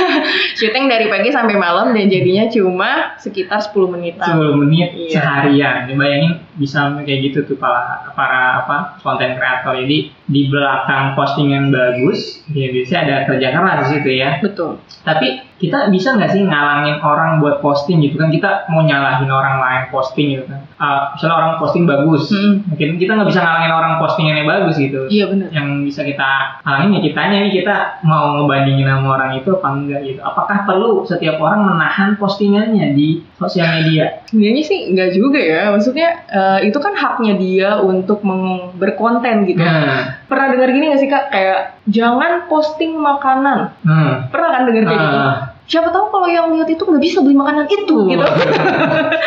syuting 0.58 0.86
dari 0.86 1.06
pagi 1.06 1.28
sampai 1.28 1.54
malam 1.54 1.90
dan 1.90 2.06
jadinya 2.06 2.46
cuma 2.46 2.90
sekitar 3.16 3.58
10 3.60 3.74
menitan 3.88 4.36
10 4.36 4.54
menit 4.56 4.88
Iya. 4.92 5.10
seharian. 5.12 5.76
Ya, 5.84 5.94
bayangin 5.94 6.32
bisa 6.56 6.92
kayak 7.04 7.20
gitu 7.32 7.38
tuh 7.44 7.56
para 7.60 8.12
para 8.16 8.64
apa 8.64 8.76
konten 9.04 9.36
kreator. 9.36 9.76
Jadi 9.84 10.10
di 10.26 10.42
belakang 10.50 11.14
postingan 11.14 11.70
bagus, 11.70 12.42
ya 12.50 12.72
biasanya 12.72 13.00
ada 13.06 13.16
kerja 13.30 13.48
keras 13.54 13.76
di 13.78 13.86
situ 13.94 14.10
ya. 14.18 14.30
betul 14.42 14.80
Tapi 15.06 15.56
kita 15.56 15.88
bisa 15.88 16.12
nggak 16.18 16.30
sih 16.36 16.42
ngalangin 16.44 17.00
orang 17.00 17.40
buat 17.40 17.64
posting 17.64 18.04
gitu 18.04 18.20
kan? 18.20 18.28
Kita 18.28 18.68
mau 18.68 18.84
nyalahin 18.84 19.30
orang 19.30 19.56
lain 19.56 19.82
posting 19.88 20.36
gitu 20.36 20.44
kan? 20.50 20.60
Ah, 20.76 21.16
misalnya 21.16 21.36
orang 21.40 21.52
posting 21.56 21.88
bagus, 21.88 22.28
Mm-mm. 22.28 22.68
mungkin 22.68 23.00
kita 23.00 23.16
nggak 23.16 23.28
bisa 23.32 23.40
ngalangin 23.40 23.72
orang 23.72 23.92
postingannya 23.96 24.44
bagus 24.44 24.74
gitu. 24.76 25.08
iya 25.08 25.24
benar 25.30 25.48
Yang 25.48 25.68
bisa 25.88 26.00
kita 26.04 26.30
halangin 26.66 26.98
ya 26.98 27.00
kitanya 27.08 27.36
nih 27.46 27.52
kita 27.64 27.76
mau 28.04 28.36
ngebandingin 28.36 28.84
sama 28.84 29.08
orang 29.16 29.30
itu 29.40 29.48
apa 29.56 29.68
enggak 29.72 30.00
gitu. 30.04 30.20
Apakah 30.20 30.58
perlu 30.68 30.90
setiap 31.08 31.36
orang 31.40 31.60
menahan 31.64 32.10
postingannya 32.20 32.92
di 32.92 33.24
sosial 33.40 33.80
media? 33.80 34.20
sebenarnya 34.26 34.62
sih 34.66 34.78
nggak 34.92 35.10
juga 35.16 35.40
ya 35.40 35.62
maksudnya 35.72 36.08
eh, 36.46 36.60
itu 36.64 36.78
kan 36.78 36.94
haknya 36.94 37.34
dia 37.34 37.70
untuk 37.78 38.22
meng- 38.22 38.70
berkonten 38.72 39.42
gitu. 39.44 39.58
Nah, 39.58 40.22
pernah 40.24 40.46
dengar 40.48 40.70
gini 40.70 40.84
gak 40.88 41.00
sih 41.00 41.08
kak? 41.08 41.24
Kayak 41.28 41.58
jangan 41.86 42.46
posting 42.46 42.94
makanan. 42.94 43.74
Hmm. 43.82 44.28
pernah 44.28 44.48
kan 44.52 44.62
dengar 44.64 44.84
kayak 44.86 45.00
gitu? 45.00 45.18
Ah. 45.18 45.38
siapa 45.66 45.90
tahu 45.90 46.14
kalau 46.14 46.30
yang 46.30 46.46
lihat 46.48 46.70
itu 46.70 46.78
nggak 46.78 47.02
bisa 47.02 47.18
beli 47.20 47.34
makanan 47.34 47.66
itu 47.66 47.94
gitu. 48.06 48.22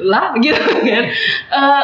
Lah 0.00 0.30
gitu 0.38 0.54
kan. 0.56 1.04
Eh, 1.50 1.82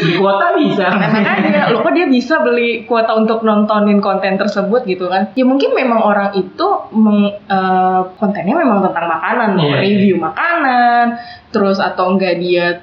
di 0.00 0.12
kuota 0.16 0.56
bisa. 0.56 0.88
Nah, 0.88 1.08
makanya 1.12 1.68
loh 1.68 1.84
kok 1.84 1.92
dia 1.92 2.08
bisa 2.08 2.40
beli 2.40 2.84
kuota 2.84 3.12
untuk 3.12 3.44
nontonin 3.44 4.00
konten 4.00 4.36
tersebut 4.36 4.84
gitu 4.84 5.06
kan. 5.06 5.28
Ya 5.34 5.44
mungkin 5.44 5.72
memang 5.72 6.00
orang 6.00 6.32
itu 6.32 6.66
meng- 6.90 7.36
eh, 7.42 8.00
kontennya 8.16 8.56
memang 8.56 8.80
tentang 8.82 9.06
makanan 9.06 9.48
Iya, 9.54 9.68
iya. 9.68 9.76
review 9.78 10.16
makanan 10.16 11.04
terus 11.52 11.76
atau 11.76 12.16
enggak 12.16 12.40
dia 12.40 12.80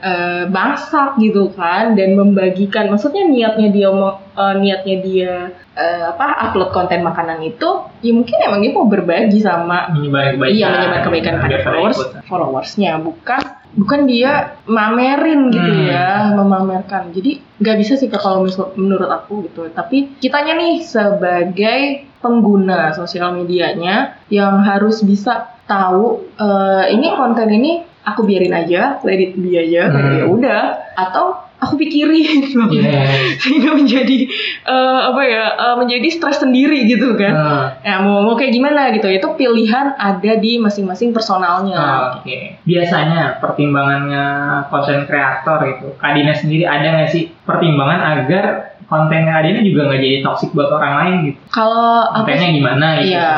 masak 0.48 1.18
gitu 1.18 1.50
kan 1.58 1.98
dan 1.98 2.14
membagikan. 2.14 2.88
Maksudnya 2.88 3.26
niatnya 3.26 3.70
dia 3.74 3.90
mau 3.90 4.22
eh, 4.38 4.56
niatnya 4.56 4.96
dia 5.02 5.34
eh, 5.74 6.04
apa 6.06 6.50
upload 6.50 6.70
konten 6.72 7.02
makanan 7.02 7.42
itu 7.42 7.70
ya 8.06 8.12
mungkin 8.14 8.38
emang 8.46 8.60
dia 8.62 8.72
mau 8.72 8.86
berbagi 8.86 9.40
sama 9.42 9.90
menyebar 9.92 10.38
kebaikan 10.38 10.54
iya 10.54 10.68
menyebar 10.70 11.00
kebaikan 11.04 11.36
pada 11.42 11.58
followers 11.66 12.00
followersnya. 12.30 12.92
Bukan 13.02 13.42
bukan 13.70 14.10
dia 14.10 14.58
mamerin 14.66 15.54
gitu 15.54 15.72
Hmm. 15.72 15.90
ya 15.90 16.34
memamerkan. 16.34 17.14
Jadi 17.14 17.42
nggak 17.62 17.78
bisa 17.78 17.94
sih 17.98 18.10
kalau 18.10 18.46
menurut 18.78 19.10
aku 19.10 19.46
gitu. 19.50 19.70
Tapi 19.70 20.18
kitanya 20.18 20.58
nih 20.58 20.82
sebagai 20.86 22.10
pengguna 22.20 22.92
sosial 22.92 23.32
medianya 23.32 24.20
yang 24.28 24.62
harus 24.66 25.02
bisa 25.06 25.56
tahu 25.70 26.28
eh, 26.36 26.94
ini 26.98 27.14
konten 27.14 27.50
ini 27.54 27.88
aku 28.01 28.24
biarin 28.24 28.51
aja 28.51 28.98
let 29.01 29.18
it 29.18 29.34
be 29.34 29.53
aja 29.53 29.88
kayak 29.88 30.06
Hmm. 30.06 30.15
ya 30.15 30.25
udah 30.25 30.62
atau 30.96 31.25
aku 31.58 31.75
pikirin 31.77 32.39
Iya. 32.72 33.03
sehingga 33.41 33.74
menjadi 33.74 34.18
eh, 34.63 35.00
apa 35.06 35.22
ya 35.22 35.44
eh, 35.51 35.75
menjadi 35.75 36.08
stres 36.10 36.39
sendiri 36.39 36.86
gitu 36.86 37.13
kan 37.13 37.34
Ah, 37.34 37.65
Ya 37.82 38.00
mau 38.00 38.22
mau 38.22 38.34
kayak 38.34 38.51
gimana 38.51 38.91
gitu 38.91 39.08
itu 39.08 39.27
pilihan 39.34 39.91
ada 39.94 40.32
di 40.36 40.56
masing-masing 40.58 41.12
personalnya. 41.12 41.75
ah, 41.75 42.00
Oke. 42.15 42.56
Biasanya 42.63 43.39
pertimbangannya 43.39 44.25
konten 44.68 45.03
kreator 45.03 45.60
itu, 45.68 45.88
Kak 45.96 46.12
Dina 46.13 46.32
sendiri 46.32 46.63
ada 46.63 46.88
nggak 46.96 47.10
sih 47.10 47.27
pertimbangan 47.44 48.00
agar 48.18 48.46
konten 48.86 49.22
Kak 49.24 49.44
Dina 49.44 49.60
juga 49.60 49.82
nggak 49.86 50.00
jadi 50.00 50.18
toksik 50.22 50.50
buat 50.51 50.72
orang 50.72 50.94
lain 50.98 51.15
gitu? 51.27 51.39
Kalau 51.50 51.84
aku 52.06 52.24
Kontennya 52.24 52.50
gimana 52.51 52.86
gitu? 52.98 53.12
Iya. 53.12 53.32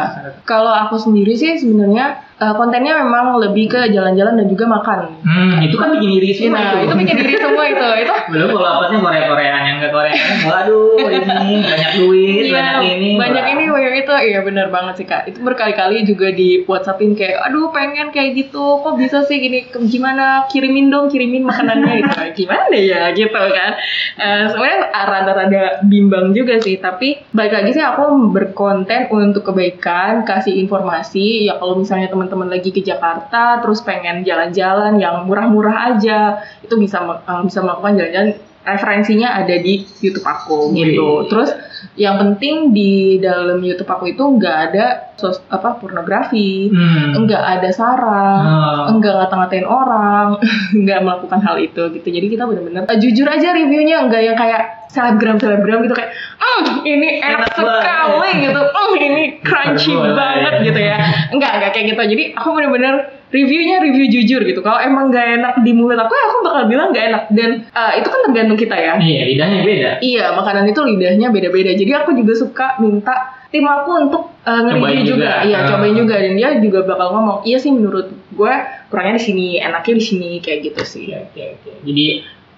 kalau 0.44 0.72
aku 0.72 0.96
sendiri 0.96 1.34
sih 1.34 1.56
sebenarnya 1.56 2.22
eh, 2.42 2.54
kontennya 2.54 2.98
memang 3.00 3.38
lebih 3.38 3.70
ke 3.70 3.82
jalan-jalan 3.88 4.34
dan 4.36 4.48
juga 4.48 4.66
makan. 4.68 5.00
Hmm, 5.22 5.62
itu 5.62 5.78
kan 5.78 5.94
bikin 5.94 6.10
diri 6.12 6.30
semua 6.34 6.58
Nah, 6.58 6.82
itu. 6.82 6.94
bikin 6.98 7.16
diri 7.16 7.36
semua 7.38 7.64
itu. 7.66 7.86
Itu. 8.02 8.14
Belum 8.34 8.50
kalau 8.52 8.70
apanya 8.80 8.98
Korea-Koreaan 9.00 9.62
yang 9.62 9.76
nggak 9.78 9.92
Koreaan, 9.92 10.36
waduh 10.44 10.98
ini 10.98 11.22
banyak 11.62 11.92
duit, 11.96 12.44
Iya, 12.44 12.54
banyak 12.54 12.76
ini. 12.90 13.10
banyak 13.16 13.46
ini 13.48 13.64
banyak 13.68 13.94
itu. 14.00 14.14
Iya 14.22 14.40
benar 14.42 14.68
banget 14.70 14.94
sih 14.98 15.06
kak. 15.06 15.22
Itu 15.26 15.40
berkali-kali 15.42 16.02
juga 16.04 16.32
di 16.32 16.64
WhatsAppin 16.64 17.14
kayak 17.14 17.42
aduh 17.44 17.70
pengen 17.70 18.10
kayak 18.10 18.34
gitu 18.36 18.80
kok 18.80 18.96
bisa 18.96 19.22
sih 19.22 19.38
gini 19.38 19.68
Ke- 19.68 19.84
gimana? 19.84 20.46
Kirimin 20.48 20.90
dong 20.90 21.08
kirimin 21.08 21.44
makanannya. 21.44 21.94
Gitu. 22.02 22.18
Gimana 22.42 22.74
ya? 22.74 23.12
Gitu 23.12 23.30
kan. 23.30 23.72
Eh, 24.18 24.44
sebenarnya 24.48 24.80
rada-rada 24.90 25.64
bimbang 25.84 26.32
juga 26.32 26.58
sih 26.58 26.78
tapi 26.78 27.22
balik 27.30 27.54
lagi 27.54 27.72
sih 27.72 27.84
aku 27.84 28.02
berkonten 28.32 29.12
untuk 29.12 29.46
kebaikan 29.46 30.24
kasih 30.24 30.58
informasi. 30.58 31.46
Ya 31.46 31.58
kalau 31.58 31.78
misalnya 31.78 32.10
teman-teman 32.32 32.56
lagi 32.56 32.72
ke 32.72 32.80
Jakarta 32.80 33.60
terus 33.60 33.84
pengen 33.84 34.24
jalan-jalan 34.24 34.96
yang 34.96 35.28
murah-murah 35.28 35.92
aja 35.92 36.40
itu 36.64 36.74
bisa 36.76 36.98
eh, 37.04 37.42
bisa 37.44 37.60
melakukan 37.60 38.00
jalan-jalan 38.00 38.30
referensinya 38.62 39.36
ada 39.36 39.58
di 39.58 39.84
YouTube 40.00 40.22
aku 40.24 40.70
gitu 40.72 41.26
Wih. 41.26 41.28
terus 41.28 41.50
yang 41.98 42.16
penting 42.16 42.70
di 42.72 43.18
dalam 43.18 43.58
YouTube 43.58 43.90
aku 43.90 44.06
itu 44.08 44.22
nggak 44.22 44.58
ada 44.70 44.86
sos 45.18 45.42
apa 45.50 45.82
pornografi, 45.82 46.70
Hmm. 46.70 47.26
nggak 47.26 47.42
ada 47.58 47.70
sara, 47.74 48.26
Oh. 48.42 48.94
enggak 48.94 49.18
ngata-ngatain 49.18 49.66
orang, 49.66 50.38
nggak 50.78 51.00
melakukan 51.02 51.42
hal 51.42 51.58
itu 51.58 51.90
gitu. 51.94 52.08
Jadi 52.08 52.28
kita 52.30 52.46
benar-benar 52.46 52.86
eh, 52.86 52.98
jujur 53.02 53.26
aja 53.26 53.50
reviewnya, 53.50 53.98
enggak 54.06 54.22
yang 54.22 54.38
kayak 54.38 54.81
selebgram 54.92 55.40
selebgram 55.40 55.80
gitu 55.82 55.96
kayak, 55.96 56.12
"Mm, 56.36 56.66
ini 56.84 57.10
enak, 57.18 57.40
Enak 57.42 57.50
banget." 57.56 57.64
sekali 57.80 58.30
gitu, 58.44 58.62
"Mm, 58.62 58.94
ini 59.00 59.24
crunchy 59.40 59.94
banget 59.96 60.54
gitu 60.62 60.80
ya. 60.82 60.98
Enggak 61.32 61.52
enggak 61.56 61.72
kayak 61.72 61.86
gitu. 61.90 62.02
Jadi 62.12 62.24
aku 62.36 62.48
benar-benar 62.52 62.94
reviewnya 63.32 63.80
review 63.80 64.12
jujur 64.12 64.44
gitu. 64.44 64.60
Kalau 64.60 64.76
emang 64.78 65.08
nggak 65.08 65.28
enak 65.40 65.54
di 65.64 65.72
mulut 65.72 65.96
aku, 65.96 66.12
ya 66.12 66.24
aku 66.28 66.38
bakal 66.44 66.64
bilang 66.68 66.92
nggak 66.92 67.06
enak. 67.08 67.24
Dan 67.32 67.50
eh, 67.66 67.92
itu 67.98 68.08
kan 68.08 68.20
tergantung 68.28 68.60
kita 68.60 68.76
ya. 68.76 69.00
Iya, 69.00 69.22
lidahnya 69.26 69.60
beda. 69.64 69.92
Iya, 70.04 70.26
makanan 70.36 70.64
itu 70.68 70.82
lidahnya 70.84 71.28
beda-beda. 71.32 71.72
Jadi 71.72 71.92
aku 71.96 72.12
juga 72.12 72.34
suka 72.36 72.68
minta 72.78 73.16
tim 73.48 73.64
aku 73.64 73.92
untuk 74.08 74.24
uh, 74.44 74.60
nge-review 74.64 74.80
Cobain 74.80 75.04
juga. 75.04 75.28
juga. 75.28 75.32
Iya, 75.44 75.58
Ah. 75.60 75.68
cobain 75.68 75.96
juga 75.96 76.16
dan 76.20 76.34
dia 76.40 76.50
juga 76.56 76.80
bakal 76.84 77.08
ngomong, 77.12 77.38
"Iya 77.44 77.58
sih 77.60 77.72
menurut 77.72 78.08
gue 78.32 78.54
kurangnya 78.88 79.20
di 79.20 79.24
sini, 79.24 79.48
enaknya 79.60 79.96
di 80.00 80.04
sini." 80.04 80.30
Kayak 80.40 80.60
gitu 80.72 80.82
sih. 80.84 81.06
Oke, 81.12 81.28
oke, 81.56 81.68
oke. 81.68 81.72
Jadi 81.84 82.06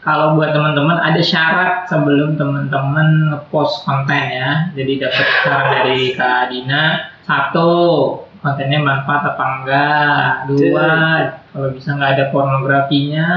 kalau 0.04 0.36
buat 0.36 0.52
teman-teman 0.52 1.00
ada 1.00 1.24
syarat 1.24 1.88
sebelum 1.88 2.36
teman-teman 2.36 3.32
ngepost 3.32 3.88
konten 3.88 4.24
ya. 4.36 4.68
Jadi 4.76 5.00
dapat 5.00 5.28
saran 5.42 5.68
dari 5.72 6.12
Kak 6.12 6.52
Dina. 6.52 7.08
Satu, 7.24 7.72
kontennya 8.44 8.84
manfaat 8.84 9.24
apa 9.32 9.44
enggak. 9.64 10.28
Dua, 10.52 10.92
kalau 11.56 11.72
bisa 11.72 11.96
nggak 11.96 12.12
ada 12.20 12.26
pornografinya, 12.36 13.30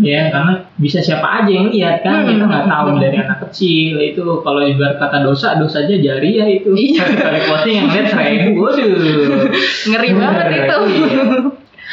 ya 0.00 0.32
karena 0.32 0.64
bisa 0.80 1.04
siapa 1.04 1.44
aja 1.44 1.52
yang 1.52 1.68
lihat 1.68 2.00
kan. 2.00 2.24
Hmm. 2.24 2.28
Kita 2.32 2.44
nggak 2.48 2.66
tahu 2.72 2.86
dari 2.96 3.16
anak 3.20 3.38
kecil 3.44 4.00
itu 4.00 4.24
kalau 4.40 4.64
ibarat 4.64 4.96
kata 4.96 5.20
dosa, 5.20 5.60
dosa 5.60 5.84
aja 5.84 5.92
jari 5.92 6.40
ya 6.40 6.46
itu. 6.48 6.72
Iya. 6.72 7.04
Kali 7.04 7.40
posting 7.44 7.74
yang 7.84 7.88
lihat 7.92 8.06
seribu, 8.16 8.64
waduh. 8.64 9.52
Ngeri 9.92 10.10
banget 10.16 10.46
itu. 10.56 10.80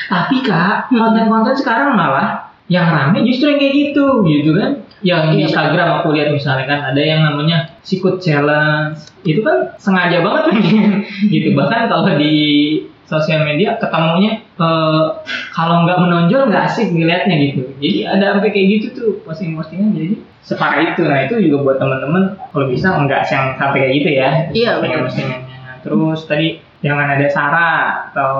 Tapi 0.07 0.35
kak, 0.43 0.87
konten-konten 0.87 1.55
sekarang 1.59 1.99
malah 1.99 2.50
yang 2.71 2.87
rame 2.87 3.27
justru 3.27 3.51
yang 3.51 3.59
kayak 3.59 3.75
gitu, 3.75 4.05
gitu 4.23 4.51
kan? 4.55 4.71
Yang 5.03 5.21
di 5.27 5.35
Iya, 5.35 5.45
Instagram 5.51 5.87
aku 5.99 6.15
lihat 6.15 6.31
misalnya 6.31 6.65
kan 6.71 6.79
ada 6.95 7.01
yang 7.03 7.27
namanya 7.27 7.75
sikut 7.83 8.23
challenge, 8.23 9.11
itu 9.27 9.43
kan 9.43 9.75
sengaja 9.75 10.23
banget 10.23 10.43
pengen 10.55 11.03
gitu. 11.35 11.51
Bahkan 11.51 11.91
kalau 11.91 12.15
di 12.15 12.33
sosial 13.03 13.43
media 13.43 13.75
ketemunya 13.75 14.39
eh, 14.39 15.05
kalau 15.51 15.83
nggak 15.83 15.99
menonjol 15.99 16.47
nggak 16.47 16.63
asik 16.71 16.95
dilihatnya 16.95 17.35
gitu. 17.51 17.67
Jadi 17.83 18.07
ada 18.07 18.39
sampai 18.39 18.55
kayak 18.55 18.67
gitu 18.79 18.87
tuh 18.95 19.09
posting-postingan 19.27 19.91
jadi 19.91 20.15
separah 20.47 20.95
itu. 20.95 21.01
Nah 21.03 21.19
itu 21.27 21.35
juga 21.43 21.57
buat 21.67 21.77
teman-teman 21.83 22.39
kalau 22.55 22.71
bisa 22.71 22.87
nggak 22.95 23.27
yang 23.27 23.59
sampai 23.59 23.77
kayak 23.83 23.93
gitu 23.99 24.09
ya. 24.15 24.29
Iya, 24.55 24.69
benar. 24.79 25.11
postingan-postingannya. 25.11 25.59
Terus 25.83 26.19
tadi 26.29 26.47
jangan 26.81 27.07
ada 27.07 27.27
sara 27.29 27.71
atau 28.09 28.33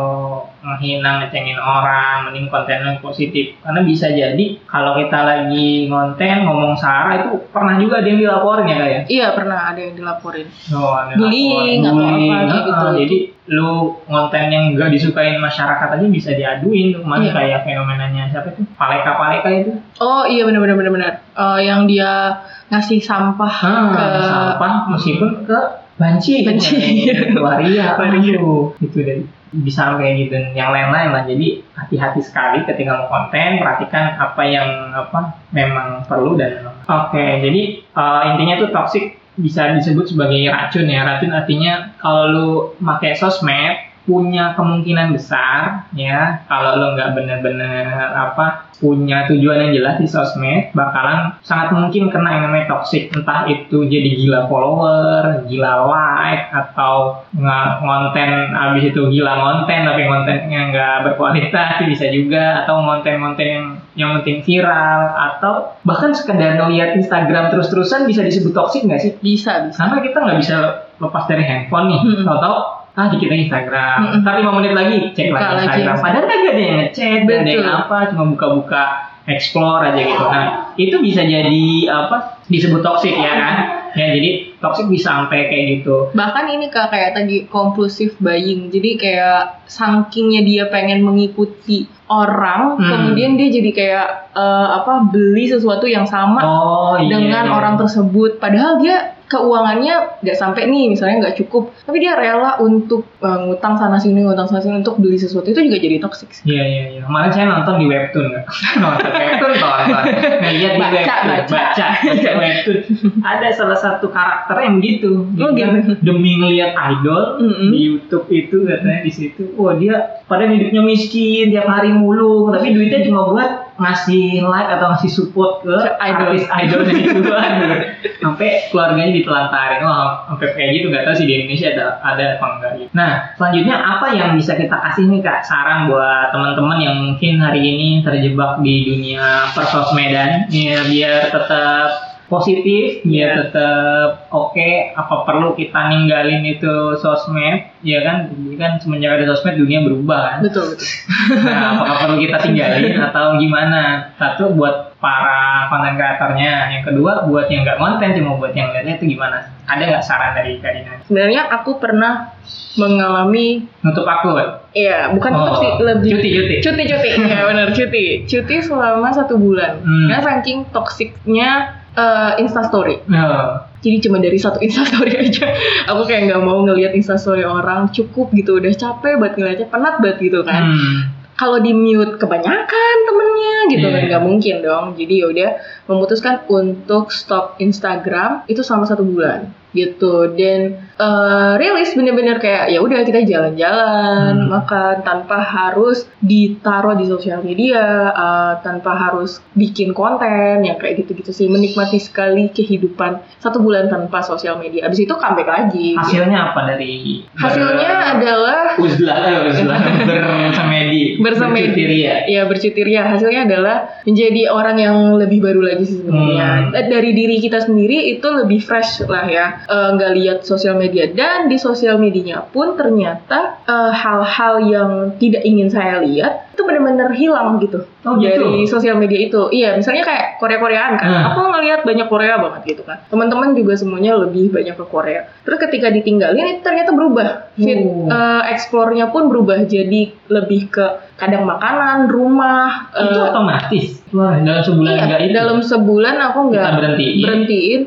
menghina 0.59 1.21
ngecengin 1.21 1.57
orang 1.57 2.25
mending 2.25 2.49
kontennya 2.49 2.91
yang 2.91 2.99
positif 2.99 3.53
karena 3.59 3.81
bisa 3.81 4.09
jadi 4.09 4.45
kalau 4.63 4.93
kita 4.95 5.19
lagi 5.19 5.85
ngonten 5.85 6.43
ngomong 6.43 6.73
sara 6.73 7.17
itu 7.17 7.37
pernah 7.49 7.77
juga 7.77 8.01
ada 8.01 8.07
yang 8.07 8.19
dilaporin 8.19 8.65
ya 8.65 8.77
kayak 8.77 9.01
Iya, 9.05 9.27
pernah 9.33 9.59
ada 9.67 9.79
yang 9.79 9.93
dilaporin. 9.93 10.45
oh, 10.71 10.91
ada 10.91 11.13
Bullying 11.13 11.81
atau 11.81 11.97
apa 11.97 12.65
gitu. 12.65 12.85
jadi 12.99 13.17
lu 13.47 13.69
konten 14.03 14.43
yang 14.47 14.63
gak 14.73 14.89
disukain 14.89 15.37
masyarakat 15.37 15.87
aja 15.91 16.07
bisa 16.07 16.29
diaduin 16.31 16.93
tuh 16.93 17.01
kemarin 17.01 17.25
Iya. 17.25 17.33
kayak 17.33 17.59
fenomenanya 17.61 18.23
siapa 18.27 18.53
itu 18.53 18.61
paleka 18.73 19.11
paleka 19.17 19.49
itu 19.49 19.71
Oh 19.97 20.25
iya 20.25 20.45
benar-benar 20.45 20.75
benar-benar. 20.75 21.13
Eh, 21.31 21.59
yang 21.63 21.85
dia 21.85 22.41
ngasih 22.69 22.97
sampah 22.97 23.53
ah, 23.61 23.85
ke 23.91 24.05
sampah 24.23 24.73
meskipun 24.89 25.29
ke 25.43 25.59
banci. 25.99 26.47
Banci. 26.47 26.75
waria. 27.45 27.97
Waria. 27.97 28.39
itu 28.79 28.97
deh. 29.01 29.27
Bisa 29.51 29.99
kayak 29.99 30.13
gitu. 30.15 30.31
Dan 30.35 30.55
yang 30.55 30.71
lain-lain 30.71 31.11
lah. 31.11 31.23
Jadi 31.27 31.65
hati-hati 31.75 32.21
sekali 32.23 32.63
ketika 32.63 32.95
mau 32.95 33.07
konten 33.11 33.59
perhatikan 33.59 34.15
apa 34.15 34.41
yang 34.47 34.95
apa 34.95 35.35
memang 35.51 36.07
perlu 36.07 36.39
dan 36.39 36.71
oke. 36.87 37.25
Jadi 37.43 37.61
eh, 37.83 38.21
intinya 38.31 38.55
tuh 38.63 38.69
toxic 38.71 39.19
bisa 39.35 39.75
disebut 39.75 40.15
sebagai 40.15 40.39
racun 40.47 40.87
ya. 40.87 41.03
Racun 41.03 41.35
artinya 41.35 41.91
kalau 41.99 42.23
lu 42.31 42.49
pakai 42.79 43.15
sosmed 43.15 43.90
punya 44.05 44.57
kemungkinan 44.57 45.13
besar 45.13 45.85
ya 45.93 46.41
kalau 46.49 46.81
lo 46.81 46.87
nggak 46.97 47.13
bener-bener 47.13 47.85
apa 48.17 48.71
punya 48.81 49.29
tujuan 49.29 49.69
yang 49.69 49.71
jelas 49.77 49.95
di 50.01 50.09
sosmed 50.09 50.73
bakalan 50.73 51.37
sangat 51.45 51.69
mungkin 51.77 52.09
kena 52.09 52.33
yang 52.33 52.43
namanya 52.49 52.65
toxic 52.65 53.13
entah 53.13 53.45
itu 53.45 53.85
jadi 53.85 54.09
gila 54.17 54.49
follower 54.49 55.45
gila 55.45 55.85
like 55.85 56.49
atau 56.49 57.21
nggak 57.37 57.67
ngonten 57.85 58.31
abis 58.57 58.83
itu 58.89 59.01
gila 59.13 59.33
ngonten 59.37 59.85
tapi 59.85 60.01
kontennya 60.09 60.61
nggak 60.73 60.95
berkualitas 61.05 61.77
bisa 61.93 62.09
juga 62.09 62.65
atau 62.65 62.81
ngonten-ngonten 62.81 63.47
yang 63.47 63.65
yang 63.93 64.09
penting 64.19 64.41
viral 64.41 65.13
atau 65.13 65.77
bahkan 65.85 66.17
sekedar 66.17 66.57
ngeliat 66.57 66.97
Instagram 66.97 67.53
terus-terusan 67.53 68.09
bisa 68.09 68.25
disebut 68.25 68.49
toxic 68.57 68.81
nggak 68.81 68.97
sih 68.97 69.13
bisa 69.21 69.69
bisa. 69.69 69.77
karena 69.77 70.01
kita 70.01 70.17
nggak 70.25 70.39
bisa 70.41 70.55
lepas 70.97 71.23
dari 71.29 71.43
handphone 71.45 71.85
nih 71.93 71.99
Mm-mm. 72.01 72.25
tahu-tahu 72.25 72.80
ah 73.01 73.07
dikit 73.09 73.27
lagi 73.27 73.43
Instagram 73.43 73.97
Mm-mm. 73.99 74.21
ntar 74.21 74.33
lima 74.37 74.51
menit 74.53 74.73
lagi 74.73 74.97
cek 75.11 75.25
Buka 75.27 75.41
lagi 75.41 75.49
lagi 75.49 75.57
Instagram 75.57 75.73
Instagram. 75.89 75.97
padahal 75.99 76.23
kagak 76.23 76.45
ada 76.47 76.61
yang 76.61 76.77
ngechat 76.77 77.19
nggak 77.19 77.39
ada 77.39 77.51
yang 77.51 77.69
apa 77.79 77.97
cuma 78.07 78.23
buka-buka 78.29 78.83
explore 79.23 79.81
aja 79.83 80.01
gitu 80.01 80.25
nah 80.25 80.45
itu 80.75 80.95
bisa 80.97 81.21
jadi 81.23 81.65
apa 81.87 82.17
disebut 82.45 82.81
toxic 82.81 83.13
ya 83.13 83.33
kan 83.33 83.55
ya 83.91 84.07
jadi 84.09 84.29
toxic 84.57 84.85
bisa 84.87 85.09
sampai 85.11 85.45
kayak 85.45 85.65
gitu 85.77 86.09
Bahkan 86.11 86.45
ini 86.49 86.69
kak 86.69 86.89
kayak 86.89 87.11
tadi 87.11 87.43
compulsive 87.45 88.15
buying. 88.17 88.69
Jadi 88.69 88.95
kayak 88.95 89.67
sakingnya 89.67 90.41
dia 90.41 90.63
pengen 90.67 91.01
mengikuti 91.01 91.83
orang, 92.07 92.77
Hmm. 92.77 92.87
kemudian 92.87 93.35
dia 93.35 93.49
jadi 93.49 93.71
kayak 93.71 94.07
eh, 94.31 94.67
apa 94.79 95.11
beli 95.11 95.43
sesuatu 95.45 95.83
yang 95.85 96.05
sama 96.05 96.39
oh 96.39 96.95
iya 96.95 97.09
dengan 97.09 97.45
iya. 97.47 97.51
orang 97.51 97.75
tersebut. 97.75 98.37
Padahal 98.37 98.79
dia 98.79 99.11
keuangannya 99.31 100.19
nggak 100.19 100.35
sampai 100.35 100.67
nih 100.67 100.91
misalnya 100.91 101.23
nggak 101.23 101.39
cukup 101.39 101.71
tapi 101.87 102.03
dia 102.03 102.19
rela 102.19 102.59
untuk 102.59 103.07
uh, 103.23 103.47
ngutang 103.47 103.79
sana 103.79 103.95
sini 103.95 104.27
ngutang 104.27 104.51
sana 104.51 104.59
sini 104.59 104.83
untuk 104.83 104.99
beli 104.99 105.15
sesuatu 105.15 105.47
itu 105.47 105.63
juga 105.63 105.79
jadi 105.79 106.03
toxic 106.03 106.29
sih. 106.35 106.43
Iya 106.51 106.63
iya 106.67 106.83
iya. 106.91 107.01
Kemarin 107.07 107.31
saya 107.31 107.45
nonton 107.47 107.79
di 107.79 107.85
webtoon 107.87 108.27
nonton 108.83 109.07
webtoon 109.07 109.51
nonton. 109.55 110.03
Ngeliat 110.43 110.73
di 110.75 110.79
Baca, 110.81 110.91
webtoon, 110.91 111.23
baca. 111.31 111.47
baca, 111.47 111.87
baca 112.03 112.31
webtoon. 112.43 112.79
Ada 113.23 113.47
salah 113.55 113.79
satu 113.79 114.11
karakter 114.11 114.55
yang 114.59 114.75
gitu. 114.83 115.23
Oh, 115.39 115.49
gitu. 115.55 115.95
Demi 116.03 116.35
ngeliat 116.35 116.75
idol 116.75 117.39
Mm-mm. 117.39 117.69
di 117.71 117.79
YouTube 117.87 118.27
itu 118.27 118.67
katanya 118.67 118.99
di 118.99 119.11
situ. 119.15 119.55
Wah 119.55 119.79
dia 119.79 120.19
pada 120.27 120.43
hidupnya 120.51 120.83
miskin 120.83 121.55
tiap 121.55 121.67
hari 121.71 121.95
mulung, 121.95 122.51
tapi 122.51 122.75
duitnya 122.75 123.07
cuma 123.07 123.31
buat 123.31 123.70
ngasih 123.81 124.45
like 124.45 124.69
atau 124.69 124.93
ngasih 124.93 125.09
support 125.09 125.65
ke, 125.65 125.73
Ke 125.73 125.97
idol. 126.05 126.37
artis 126.37 126.45
idolnya 126.45 126.93
itu 126.93 127.19
Aduh. 127.41 127.79
sampai 128.21 128.49
keluarganya 128.69 129.13
ditelantarin 129.17 129.81
wah 129.81 130.29
sampai 130.29 130.47
kayak 130.53 130.69
gitu 130.77 130.85
nggak 130.93 131.03
tahu 131.09 131.15
sih 131.17 131.25
di 131.25 131.33
Indonesia 131.41 131.67
ada 131.73 131.85
ada 132.05 132.25
apa 132.37 132.45
enggak 132.57 132.71
gitu. 132.77 132.91
nah 132.93 133.11
selanjutnya 133.35 133.75
apa 133.81 134.05
yang 134.13 134.29
bisa 134.37 134.53
kita 134.53 134.77
kasih 134.77 135.09
nih 135.09 135.19
kak 135.25 135.41
saran 135.41 135.89
buat 135.89 136.29
teman-teman 136.29 136.77
yang 136.77 136.95
mungkin 137.01 137.41
hari 137.41 137.61
ini 137.65 138.05
terjebak 138.05 138.61
di 138.61 138.75
dunia 138.85 139.49
persosmedan 139.57 140.45
ya 140.53 140.85
biar 140.85 141.33
tetap 141.33 142.10
positif 142.31 143.03
biar 143.03 143.27
Iya. 143.27 143.37
tetap 143.43 144.31
oke 144.31 144.69
apa 144.93 145.15
perlu 145.21 145.51
kita 145.51 145.75
ninggalin 145.85 146.47
itu 146.47 146.95
sosmed 146.95 147.75
ya 147.83 147.99
kan 147.99 148.31
Jadi 148.31 148.55
kan 148.55 148.79
semenjak 148.79 149.19
ada 149.19 149.27
sosmed 149.27 149.59
dunia 149.59 149.83
berubah 149.83 150.19
kan 150.23 150.37
Betul 150.39 150.71
betul. 150.71 150.87
Nah, 151.43 151.75
apakah 151.75 151.95
perlu 152.01 152.17
kita 152.17 152.37
tinggalin 152.39 152.95
atau 152.97 153.35
gimana? 153.35 153.81
Satu 154.15 154.51
buat 154.51 154.95
para 154.97 155.67
konten 155.67 155.97
kreatornya, 155.97 156.71
yang 156.71 156.83
kedua 156.83 157.25
buat 157.25 157.45
yang 157.47 157.61
nggak 157.61 157.77
konten 157.77 158.09
cuma 158.13 158.37
buat 158.37 158.53
yang 158.53 158.69
lihatnya 158.69 158.95
itu 158.95 159.11
gimana? 159.11 159.49
Ada 159.65 159.83
nggak 159.83 160.03
saran 160.03 160.31
dari 160.33 160.55
Dina? 160.57 161.01
Sebenarnya 161.03 161.41
aku 161.51 161.77
pernah 161.77 162.31
mengalami 162.75 163.67
Nutup 163.81 164.05
aku, 164.05 164.31
Wak? 164.31 164.71
Iya, 164.71 165.11
bukan 165.11 165.31
Oh, 165.31 165.39
untuk 165.41 165.55
sih 165.57 165.71
lebih 165.81 166.09
cuti, 166.15 166.29
cuti. 166.31 166.55
cuti 166.61 166.83
cuti 166.87 167.09
ya 167.19 167.43
benar 167.43 167.67
cuti 167.71 168.05
cuti 168.23 168.55
selama 168.61 169.11
satu 169.11 169.35
bulan 169.35 169.83
Hmm. 169.83 170.07
karena 170.07 170.21
saking 170.23 170.59
toksiknya 170.71 171.80
eh, 171.93 172.31
instastory. 172.39 173.03
Oh, 173.03 173.49
jadi 173.79 173.97
cuma 173.99 174.17
dari 174.17 174.35
satu 174.35 174.57
instastory 174.57 175.17
aja. 175.25 175.51
Aku 175.87 176.03
kayak 176.03 176.29
nggak 176.29 176.41
mau 176.41 176.61
ngelihat 176.61 176.91
instastory 176.91 177.41
orang 177.41 177.89
cukup 177.89 178.31
gitu. 178.31 178.57
Udah 178.57 178.71
capek 178.71 179.17
banget 179.17 179.33
ngeliatnya 179.37 179.67
penat 179.67 179.95
banget 179.99 180.17
gitu 180.21 180.41
kan. 180.41 180.63
Hmm. 180.69 180.99
kalau 181.31 181.57
di 181.57 181.73
mute 181.73 182.21
kebanyakan 182.21 182.95
temennya 183.01 183.55
gitu 183.73 183.81
Iya. 183.83 183.93
kan 183.97 184.01
nggak 184.13 184.23
mungkin 184.23 184.55
dong. 184.61 184.85
Jadi 184.93 185.13
yaudah 185.25 185.51
memutuskan 185.85 186.45
untuk 186.45 187.09
stop 187.09 187.57
Instagram 187.57 188.45
itu 188.45 188.61
selama 188.61 188.85
satu 188.85 189.01
bulan 189.01 189.49
gitu 189.71 190.31
dan 190.31 190.59
eh, 190.93 191.53
rilis 191.55 191.91
bener-bener 191.91 192.37
kayak 192.37 192.67
ya 192.67 192.77
udah 192.77 193.01
kita 193.01 193.23
jalan-jalan 193.23 194.33
Hmm. 194.33 194.47
makan 194.49 194.95
tanpa 195.01 195.39
harus 195.39 196.03
ditaruh 196.17 196.93
di 196.93 197.05
sosial 197.05 197.39
media 197.39 197.81
eh, 198.09 198.53
tanpa 198.59 198.91
harus 198.93 199.39
bikin 199.51 199.91
konten 199.91 200.61
yang 200.61 200.75
kayak 200.75 200.99
gitu-gitu 200.99 201.31
sih 201.31 201.47
menikmati 201.47 201.97
sekali 201.97 202.49
kehidupan 202.49 203.11
satu 203.37 203.59
bulan 203.59 203.87
tanpa 203.87 204.19
sosial 204.21 204.55
media 204.55 204.85
abis 204.85 205.01
itu 205.01 205.13
comeback 205.13 205.47
lagi 205.47 205.93
Hasilnya 205.93 206.51
apa 206.51 206.59
dari 206.69 207.23
hasilnya 207.33 207.89
adalah 208.13 208.75
uzlah 208.75 209.17
eh 209.19 209.39
uzlah 209.47 209.79
bersemedi 210.41 211.03
Bersemedi. 211.17 211.61
bercuti-ria. 211.63 212.15
ya 212.25 212.41
bercuti 212.43 212.81
ria 212.81 213.03
hasilnya 213.05 213.41
adalah 213.45 213.75
menjadi 214.03 214.41
orang 214.49 214.77
yang 214.77 214.95
lebih 215.15 215.39
baru 215.39 215.61
lagi 215.63 215.83
sih 215.85 215.97
sebenarnya 215.97 216.39
Hmm. 216.51 216.73
Dari 216.73 217.11
diri 217.13 217.37
kita 217.37 217.61
sendiri 217.61 218.11
itu 218.11 218.27
lebih 218.27 218.59
fresh 218.59 219.05
lah 219.05 219.23
ya 219.23 219.60
Eh, 219.67 219.89
nggak 219.97 220.11
lihat 220.17 220.37
sosial 220.43 220.75
media. 220.77 221.05
Dan 221.11 221.51
di 221.51 221.57
sosial 221.61 222.01
medianya 222.01 222.41
pun 222.49 222.73
ternyata 222.73 223.61
eh, 223.65 223.91
hal-hal 223.93 224.53
yang 224.65 224.91
tidak 225.21 225.43
ingin 225.45 225.69
saya 225.69 226.01
lihat 226.01 226.51
itu 226.51 226.67
benar-benar 226.67 227.09
hilang 227.15 227.57
gitu. 227.63 227.87
Oh, 228.01 228.17
gitu? 228.17 228.27
dari 228.41 228.65
sosial 228.65 228.97
media 228.97 229.19
itu. 229.29 229.49
Iya 229.53 229.77
misalnya 229.77 230.03
kayak 230.05 230.41
Korea-Koreaan 230.41 230.93
kan. 230.97 231.07
Hmm. 231.07 231.23
aku 231.33 231.39
ngelihat 231.53 231.81
banyak 231.85 232.07
Korea 232.09 232.35
banget 232.41 232.61
gitu 232.75 232.81
kan. 232.83 233.01
Teman-teman 233.07 233.53
juga 233.53 233.73
semuanya 233.77 234.17
lebih 234.17 234.49
banyak 234.51 234.75
ke 234.77 234.85
Korea. 234.89 235.29
Terus 235.45 235.57
ketika 235.61 235.87
ditinggalin 235.93 236.57
itu 236.57 236.61
ternyata 236.65 236.91
berubah. 236.93 237.53
Feed 237.57 237.79
Oh. 237.81 238.09
eh, 238.09 238.43
explore-nya 238.53 239.09
pun 239.09 239.29
berubah. 239.31 239.63
Jadi 239.65 240.13
lebih 240.29 240.69
ke 240.69 240.85
kadang 241.21 241.45
makanan 241.45 242.09
rumah 242.09 242.89
Itu 242.89 243.13
eh, 243.13 243.29
otomatis. 243.29 243.85
Wah, 244.11 244.35
dalam 244.35 244.59
sebulan 244.59 244.91
iya, 244.91 245.03
nggak 245.05 245.21
itu. 245.21 245.31
dalam 245.31 245.59
sebulan 245.61 246.15
aku 246.19 246.39
nggak 246.49 246.65
Kita 246.65 246.75
berhentiin. 246.75 247.15
berhentiin 247.21 247.81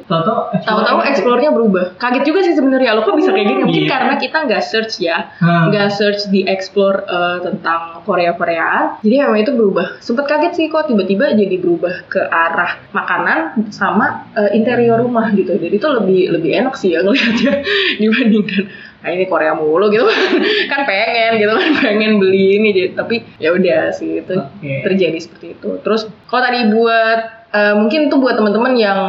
Tahu-tahu 0.57 0.99
explore-nya 1.05 1.51
berubah 1.51 1.85
kaget 1.94 2.25
juga 2.25 2.40
sih 2.40 2.55
sebenarnya 2.55 2.90
lo 2.92 3.03
kok 3.03 3.12
bisa 3.12 3.29
kayak 3.29 3.44
gini 3.47 3.62
mungkin 3.62 3.83
Iya. 3.83 3.90
karena 3.90 4.14
kita 4.16 4.38
nggak 4.40 4.62
search 4.62 4.94
ya 4.99 5.16
Hmm. 5.35 5.68
nggak 5.68 5.88
search 5.90 6.31
di 6.31 6.47
explore 6.47 7.05
eh, 7.05 7.38
tentang 7.42 8.01
Korea 8.03 8.33
Koreaan 8.33 8.97
jadi 9.01 9.14
memang 9.23 9.38
itu 9.38 9.53
berubah 9.53 9.99
sempet 9.99 10.25
kaget 10.25 10.53
sih 10.55 10.66
kok 10.66 10.87
tiba-tiba 10.87 11.29
jadi 11.31 11.57
berubah 11.57 12.07
ke 12.07 12.23
arah 12.23 12.81
makanan 12.90 13.38
sama 13.68 14.31
eh, 14.33 14.55
interior 14.55 14.97
rumah 14.99 15.29
gitu 15.31 15.53
jadi 15.53 15.75
itu 15.75 15.88
lebih 15.90 16.33
lebih 16.33 16.51
enak 16.57 16.75
sih 16.75 16.88
ya 16.90 17.03
ngelihatnya 17.03 17.53
dibandingkan 18.01 18.62
nah 19.05 19.12
ini 19.12 19.29
Korea 19.29 19.53
mulu 19.53 19.93
gitu. 19.93 20.09
Kan 20.73 20.88
pengen 20.88 21.37
gitu 21.37 21.53
kan 21.53 21.71
pengen 21.85 22.17
beli 22.17 22.57
ini. 22.57 22.73
Jadi 22.73 22.88
tapi 22.97 23.21
ya 23.37 23.53
udah 23.53 23.93
sih 23.93 24.25
itu 24.25 24.33
Oke. 24.33 24.81
terjadi 24.81 25.19
seperti 25.21 25.47
itu. 25.61 25.77
Terus 25.85 26.09
kalau 26.25 26.40
tadi 26.40 26.73
buat 26.73 27.21
eh, 27.53 27.75
mungkin 27.77 28.09
tuh 28.09 28.19
buat 28.25 28.40
teman-teman 28.40 28.73
yang 28.81 29.01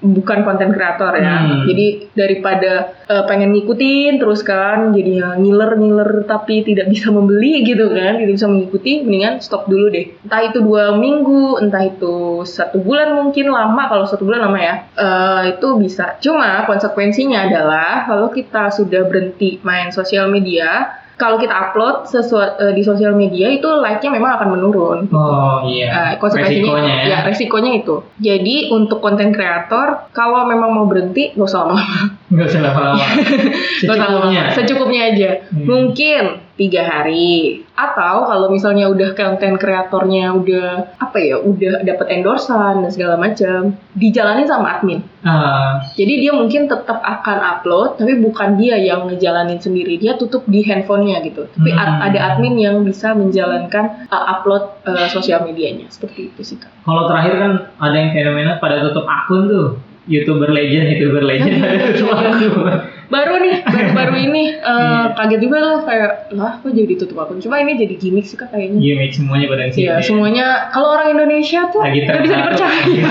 bukan 0.00 0.42
konten 0.48 0.72
kreator 0.72 1.12
ya. 1.16 1.36
Hmm. 1.44 1.64
jadi 1.68 1.86
daripada 2.16 2.72
eh, 3.06 3.24
pengen 3.28 3.52
ngikutin 3.52 4.16
terus 4.16 4.40
kan 4.40 4.96
jadi 4.96 5.12
ya 5.20 5.28
ngiler 5.36 5.76
ngiler 5.76 6.10
tapi 6.24 6.64
tidak 6.64 6.88
bisa 6.88 7.12
membeli 7.12 7.62
gitu 7.62 7.92
kan 7.92 8.16
tidak 8.18 8.34
bisa 8.36 8.48
mengikuti 8.48 9.04
mendingan 9.04 9.38
stop 9.44 9.68
dulu 9.68 9.92
deh. 9.92 10.16
Entah 10.24 10.42
itu 10.44 10.58
dua 10.64 10.96
minggu 10.96 11.60
entah 11.60 11.84
itu 11.84 12.42
satu 12.48 12.80
bulan 12.80 13.12
mungkin 13.14 13.52
lama 13.52 13.82
kalau 13.88 14.04
satu 14.08 14.24
bulan 14.24 14.50
lama 14.50 14.58
ya 14.58 14.74
Eh, 15.00 15.56
itu 15.56 15.68
bisa. 15.80 16.20
Cuma 16.20 16.68
konsekuensinya 16.68 17.48
adalah 17.48 18.04
kalau 18.04 18.28
kita 18.28 18.68
sudah 18.68 19.06
berhenti 19.08 19.56
main 19.64 19.88
sosial 19.94 20.28
media 20.28 20.98
kalau 21.20 21.36
kita 21.36 21.52
upload 21.52 22.08
sesuatu 22.08 22.72
di 22.72 22.80
sosial 22.80 23.12
media 23.12 23.52
itu 23.52 23.68
like-nya 23.68 24.16
memang 24.16 24.40
akan 24.40 24.48
menurun 24.56 24.98
Oh 25.12 25.68
iya. 25.68 25.92
Eh, 25.92 26.12
konsekuensinya 26.16 26.64
Resikonya 26.64 26.94
ya. 26.96 27.04
ya 27.04 27.18
resikonya 27.28 27.72
itu. 27.84 27.96
Jadi 28.16 28.56
untuk 28.72 29.04
konten 29.04 29.28
kreator 29.36 30.08
kalau 30.16 30.48
memang 30.48 30.72
mau 30.72 30.88
berhenti 30.88 31.36
gak 31.36 31.44
usah 31.44 31.68
lama-lama. 31.68 32.16
Nggak 32.32 32.46
usah 32.48 32.60
lama-lama. 32.64 33.04
Nggak 33.84 33.94
usah 33.94 34.06
lama-lama. 34.08 34.30
Secukupnya. 34.32 34.42
Secukupnya 34.56 35.00
aja. 35.12 35.30
Hmm. 35.52 35.66
Mungkin 35.68 36.22
tiga 36.60 36.84
hari. 36.84 37.64
Atau 37.72 38.28
kalau 38.28 38.52
misalnya 38.52 38.84
udah 38.86 39.16
konten 39.16 39.56
kreatornya 39.56 40.36
udah 40.36 40.68
apa 41.00 41.16
ya, 41.16 41.40
udah 41.40 41.80
dapat 41.80 42.12
endorsan 42.12 42.84
dan 42.84 42.90
segala 42.92 43.16
macam, 43.16 43.72
dijalani 43.96 44.44
sama 44.44 44.76
admin. 44.76 45.00
Ah, 45.20 45.80
Jadi 45.96 46.20
dia 46.20 46.32
mungkin 46.32 46.68
tetap 46.68 47.00
akan 47.00 47.38
upload, 47.40 47.96
tapi 47.96 48.20
bukan 48.20 48.56
dia 48.56 48.76
yang 48.76 49.08
ngejalanin 49.08 49.56
sendiri. 49.56 49.96
Dia 49.96 50.14
tutup 50.14 50.44
di 50.44 50.60
handphonenya 50.60 51.24
gitu. 51.24 51.48
Tapi 51.48 51.72
ad- 51.72 51.88
Hmm. 51.90 52.06
ada 52.06 52.18
admin 52.30 52.54
yang 52.54 52.76
bisa 52.80 53.12
menjalankan 53.12 54.06
uh, 54.06 54.24
upload 54.30 54.84
uh, 54.84 55.08
sosial 55.08 55.42
medianya. 55.42 55.88
Seperti 55.88 56.28
itu 56.28 56.40
sih 56.44 56.56
kak. 56.56 56.68
kalau 56.84 57.04
terakhir 57.06 57.34
kan 57.36 57.52
ada 57.78 57.96
yang 57.96 58.10
fenomena 58.10 58.52
pada 58.56 58.80
tutup 58.82 59.08
akun 59.08 59.48
tuh. 59.48 59.68
youtuber 60.04 60.50
legend, 60.50 60.90
youtuber 60.90 61.22
legend 61.22 61.60
pada 61.60 61.76
tutup 61.88 62.08
akun. 62.10 62.99
Baru 63.10 63.34
nih 63.36 63.54
baru-baru 63.60 64.14
ini 64.24 64.44
eh, 64.54 65.04
kaget 65.12 65.40
juga 65.40 65.56
tuh 65.60 65.76
kayak 65.82 66.10
lah 66.32 66.52
kok 66.56 66.70
jadi 66.70 66.94
tutup 66.96 67.18
akun? 67.18 67.38
Cuma 67.38 67.58
ini 67.58 67.74
jadi 67.74 67.94
gimmick 67.94 68.24
sih 68.24 68.34
kak 68.34 68.48
kayaknya. 68.48 68.78
Gimmick 68.78 69.10
semuanya 69.10 69.46
pada 69.46 69.62
sini. 69.68 69.82
Iya 69.82 69.94
semuanya 69.98 70.46
kalau 70.70 70.94
orang 70.94 71.10
Indonesia 71.12 71.66
tuh 71.68 71.82
Lagi 71.82 71.98
nggak 72.00 72.22
bisa 72.22 72.34
dipercaya. 72.36 72.78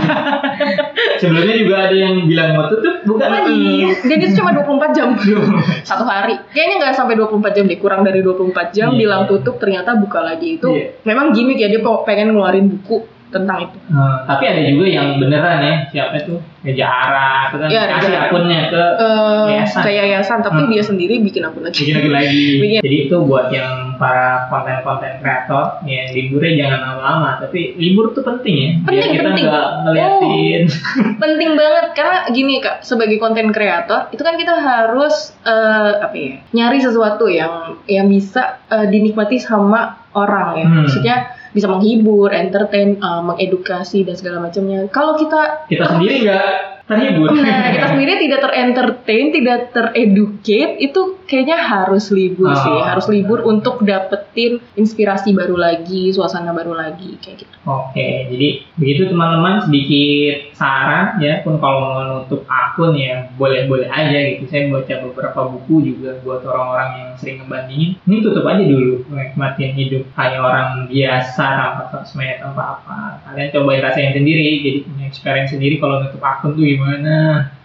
Sebelumnya 1.22 1.56
juga 1.56 1.76
ada 1.82 1.96
yang 1.96 2.16
bilang 2.26 2.50
mau 2.54 2.68
tutup, 2.68 2.96
bukan 3.06 3.28
lagi. 3.30 3.60
dan 4.02 4.18
itu 4.18 4.36
cuma 4.36 4.52
24 4.54 4.92
jam. 4.92 5.08
Satu 5.84 6.04
hari. 6.04 6.36
Kayaknya 6.50 6.76
nggak 6.80 6.94
sampai 6.96 7.16
24 7.16 7.52
jam 7.52 7.64
deh 7.66 7.78
kurang 7.78 8.02
dari 8.02 8.20
24 8.20 8.72
jam 8.72 8.90
Iya. 8.90 8.98
bilang 8.98 9.22
tutup 9.26 9.56
ternyata 9.58 9.96
buka 9.96 10.20
lagi. 10.22 10.56
Itu 10.56 10.72
Iya. 10.72 11.04
memang 11.04 11.32
gimmick 11.32 11.60
ya 11.60 11.68
dia 11.68 11.80
pe- 11.80 12.04
pengen 12.04 12.32
ngeluarin 12.32 12.72
buku 12.72 13.04
tentang 13.30 13.58
itu 13.62 13.78
Eh, 13.90 14.18
tapi 14.24 14.44
ada 14.44 14.62
juga 14.64 14.86
yang 14.86 15.18
beneran 15.18 15.60
ya, 15.60 15.76
siapa 15.88 16.18
tuh? 16.22 16.38
Reja 16.60 16.86
Ara, 16.86 17.48
itu 17.48 17.56
kan 17.56 17.68
Iya, 17.68 17.82
kasih 17.90 18.14
Ara. 18.14 18.26
akunnya 18.28 18.62
ke 18.68 18.84
Eh, 19.00 19.46
Yayasan. 19.50 19.82
ke 19.82 19.90
yayasan 19.92 20.40
tapi 20.40 20.60
Hmm. 20.60 20.70
dia 20.70 20.84
sendiri 20.84 21.14
bikin 21.20 21.42
akun 21.42 21.62
lagi 21.62 21.80
bikin 21.80 21.96
lagi 21.96 22.10
lagi. 22.12 22.44
Bikin. 22.62 22.80
Jadi 22.82 22.98
itu 23.06 23.16
buat 23.22 23.48
yang 23.50 23.72
para 23.96 24.48
konten-konten 24.48 25.20
kreator, 25.20 25.80
ya 25.84 26.08
liburnya 26.10 26.52
jangan 26.60 26.80
lama-lama. 26.82 27.30
Tapi 27.40 27.76
libur 27.76 28.12
tuh 28.12 28.24
penting 28.24 28.56
ya, 28.56 28.70
biar 28.78 28.86
Penting, 28.86 29.10
kita 29.14 29.24
penting. 29.26 29.46
nggak 29.48 29.68
ngeliatin. 29.82 30.62
penting 31.18 31.50
banget 31.54 31.86
karena 31.94 32.18
gini 32.30 32.54
kak 32.60 32.78
sebagai 32.82 33.18
konten 33.18 33.50
kreator 33.50 34.08
itu 34.10 34.20
kan 34.20 34.36
kita 34.36 34.54
harus 34.54 35.16
eh, 35.42 35.92
apa 35.98 36.16
ya 36.16 36.34
nyari 36.52 36.78
sesuatu 36.78 37.26
yang 37.26 37.80
yang 37.86 38.06
bisa 38.06 38.60
eh, 38.68 38.86
dinikmati 38.86 39.38
sama 39.38 39.82
orang 40.12 40.48
ya 40.56 40.66
Hmm. 40.66 40.76
maksudnya 40.82 41.16
bisa 41.50 41.66
menghibur, 41.66 42.30
entertain, 42.30 43.02
eh, 43.02 43.22
mengedukasi 43.26 44.06
dan 44.06 44.16
segala 44.16 44.38
macamnya. 44.44 44.86
Kalau 44.94 45.18
kita 45.18 45.66
kita 45.66 45.86
sendiri 45.98 46.30
nggak 46.30 46.54
terhibur. 46.90 47.30
Nah, 47.38 47.70
kita 47.70 47.88
sendiri 47.94 48.14
tidak 48.18 48.40
terentertain, 48.42 49.26
tidak 49.30 49.60
tereducate, 49.70 50.74
itu 50.82 51.02
kayaknya 51.30 51.58
harus 51.62 52.10
libur 52.10 52.50
Oh. 52.50 52.58
sih. 52.58 52.78
Harus 52.82 53.06
libur 53.08 53.46
untuk 53.46 53.86
dapetin 53.86 54.58
inspirasi 54.74 55.38
baru 55.38 55.54
lagi, 55.54 56.10
suasana 56.10 56.50
baru 56.50 56.74
lagi, 56.74 57.22
kayak 57.22 57.46
gitu. 57.46 57.54
Oke, 57.70 58.26
jadi 58.34 58.66
begitu 58.74 59.14
teman-teman 59.14 59.62
sedikit 59.62 60.58
saran 60.58 61.22
ya, 61.22 61.46
pun 61.46 61.62
kalau 61.62 61.78
mau 61.80 62.02
nutup 62.02 62.42
akun 62.50 62.98
ya 62.98 63.30
boleh-boleh 63.38 63.86
aja 63.86 64.18
gitu. 64.34 64.50
Saya 64.50 64.74
baca 64.74 64.94
beberapa 65.06 65.40
buku 65.54 65.94
juga 65.94 66.18
buat 66.26 66.42
orang-orang 66.42 66.90
yang 66.98 67.10
sering 67.22 67.46
ngebandingin. 67.46 68.02
Ini 68.10 68.16
tutup 68.26 68.50
aja 68.50 68.64
dulu, 68.66 69.06
nikmatin 69.14 69.72
hidup 69.78 70.04
kayak 70.18 70.42
orang 70.42 70.90
biasa 70.90 71.46
tanpa 71.46 71.84
sosmed 71.94 72.42
tanpa 72.42 72.82
apa. 72.82 72.98
Kalian 73.30 73.54
cobain 73.54 73.86
rasain 73.86 74.18
sendiri, 74.18 74.66
jadi 74.66 74.80
punya 74.82 75.06
experience 75.06 75.54
sendiri 75.54 75.78
kalau 75.78 76.02
nutup 76.02 76.24
akun 76.26 76.58
tuh 76.58 76.66
gimana. 76.80 77.18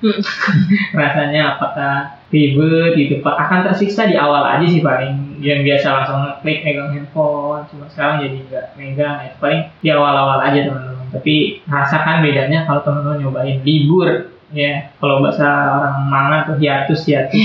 Hmm. 0.02 0.20
Rasanya 0.98 1.54
apakah 1.54 2.18
ribet 2.34 2.98
gitu 2.98 3.14
Pak? 3.22 3.34
Akan 3.38 3.62
tersiksa 3.62 4.10
di 4.10 4.18
awal 4.18 4.42
aja 4.42 4.66
sih 4.66 4.82
paling 4.82 5.38
yang 5.38 5.62
biasa 5.62 5.86
langsung 5.94 6.18
ngeklik 6.26 6.66
megang 6.66 6.90
handphone 6.90 7.62
cuma 7.70 7.86
sekarang 7.86 8.26
jadi 8.26 8.36
nggak 8.50 8.66
megang. 8.74 9.16
Itu 9.30 9.36
paling 9.38 9.62
di 9.78 9.88
awal-awal 9.94 10.38
aja 10.42 10.58
teman-teman. 10.66 11.06
Tapi 11.14 11.62
rasakan 11.70 12.26
bedanya 12.26 12.66
kalau 12.66 12.82
teman-teman 12.82 13.22
nyobain 13.22 13.62
libur 13.62 14.34
ya. 14.50 14.90
Kalau 14.98 15.22
bahasa 15.22 15.46
orang 15.46 15.96
mana 16.10 16.36
tuh 16.50 16.58
hiatus 16.58 17.06
hiatus. 17.06 17.38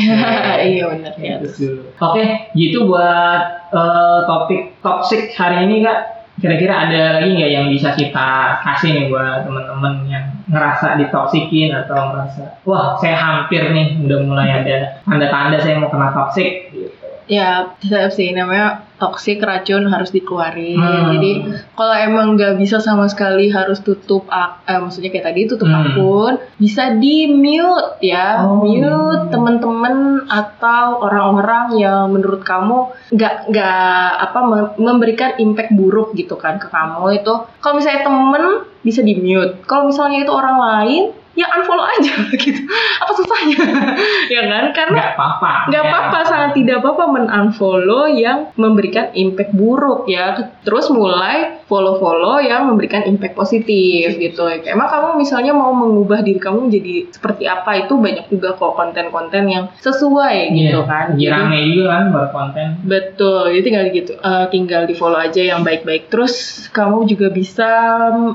Iya 0.60 0.92
benar 0.92 1.14
ya. 1.16 1.38
hiatus. 1.38 1.54
dulu. 1.62 1.82
Oke 2.02 2.24
gitu 2.58 2.90
buat 2.90 3.42
eh, 3.72 4.20
topik 4.26 4.62
toxic 4.82 5.32
hari 5.38 5.70
ini 5.70 5.86
kak. 5.86 6.00
Kira-kira 6.40 6.88
ada 6.88 7.20
lagi 7.20 7.36
nggak 7.36 7.52
yang 7.52 7.68
bisa 7.68 7.92
kita 8.00 8.64
kasih 8.64 8.96
nih 8.96 9.06
buat 9.12 9.44
teman-teman 9.44 10.08
yang 10.08 10.39
ngerasa 10.50 10.98
ditoksikin 10.98 11.70
atau 11.72 12.10
ngerasa 12.10 12.66
wah 12.66 12.98
saya 12.98 13.16
hampir 13.16 13.70
nih 13.70 14.02
udah 14.02 14.20
mulai 14.26 14.50
ada 14.50 15.00
tanda-tanda 15.06 15.62
saya 15.62 15.78
mau 15.78 15.94
kena 15.94 16.10
toxic 16.10 16.74
gitu. 16.74 16.90
Ya, 17.30 17.70
tetap 17.78 18.10
sih 18.10 18.34
namanya 18.34 18.89
toxic 19.00 19.40
racun 19.40 19.88
harus 19.88 20.12
dikeluarin. 20.12 20.76
Hmm. 20.76 21.16
Jadi 21.16 21.32
kalau 21.74 21.96
emang 21.96 22.36
nggak 22.36 22.56
bisa 22.56 22.78
sama 22.78 23.08
sekali 23.08 23.48
harus 23.48 23.80
tutup, 23.80 24.28
eh, 24.30 24.76
maksudnya 24.76 25.10
kayak 25.10 25.26
tadi 25.26 25.48
tutup 25.48 25.66
Hmm. 25.66 25.88
akun, 25.90 26.34
bisa 26.56 26.94
di 26.94 27.26
mute 27.26 27.98
ya, 28.02 28.44
Oh. 28.44 28.62
mute 28.62 29.32
teman-teman 29.32 29.96
atau 30.26 31.00
orang-orang 31.00 31.76
yang 31.76 32.12
menurut 32.12 32.44
kamu 32.44 32.78
nggak 33.10 33.48
nggak 33.48 34.06
apa 34.22 34.40
mem- 34.44 34.74
memberikan 34.78 35.32
impact 35.38 35.72
buruk 35.72 36.12
gitu 36.14 36.36
kan 36.36 36.60
ke 36.60 36.68
kamu 36.68 37.16
itu. 37.16 37.34
Kalau 37.58 37.74
misalnya 37.74 38.04
temen 38.04 38.44
bisa 38.80 39.00
di 39.00 39.16
mute, 39.16 39.64
kalau 39.64 39.88
misalnya 39.88 40.22
itu 40.22 40.32
orang 40.32 40.60
lain 40.60 41.04
ya 41.38 41.48
unfollow 41.50 41.88
aja 41.88 42.12
gitu. 42.36 42.60
Apa 43.00 43.12
susahnya? 43.14 43.56
ya 44.34 44.42
kan? 44.44 44.64
Karena 44.72 44.96
nggak 44.98 45.12
apa-apa 45.16 45.52
nggak 45.72 45.84
ya. 45.84 45.88
apa-apa 45.88 46.18
sangat 46.26 46.52
tidak 46.54 46.84
apa-apa 46.84 47.04
men-unfollow 47.10 48.12
yang 48.12 48.52
memberikan 48.90 49.14
impact 49.14 49.54
buruk 49.54 50.10
ya. 50.10 50.34
Terus 50.66 50.90
mulai 50.90 51.62
follow-follow 51.70 52.42
yang 52.42 52.66
memberikan 52.66 53.06
impact 53.06 53.38
positif 53.38 54.18
gitu. 54.18 54.50
Emang 54.66 54.90
kamu 54.90 55.22
misalnya 55.22 55.54
mau 55.54 55.70
mengubah 55.70 56.26
diri 56.26 56.42
kamu 56.42 56.66
menjadi 56.66 57.14
seperti 57.14 57.46
apa 57.46 57.86
itu 57.86 57.94
banyak 57.94 58.26
juga 58.34 58.58
kok 58.58 58.74
konten-konten 58.74 59.46
yang 59.46 59.70
sesuai 59.78 60.50
gitu 60.58 60.82
Iya, 60.82 60.90
kan 60.90 61.08
rame 61.14 61.60
juga 61.70 61.88
kan 61.94 62.04
buat 62.10 62.30
konten. 62.34 62.68
Betul, 62.90 63.54
jadi 63.54 63.62
tinggal 63.62 63.84
gitu, 63.94 64.14
eh, 64.18 64.46
tinggal 64.50 64.82
di 64.90 64.96
follow 64.98 65.22
aja 65.22 65.42
yang 65.46 65.62
baik-baik. 65.62 66.10
Terus 66.10 66.66
kamu 66.74 67.06
juga 67.06 67.30
bisa 67.30 67.70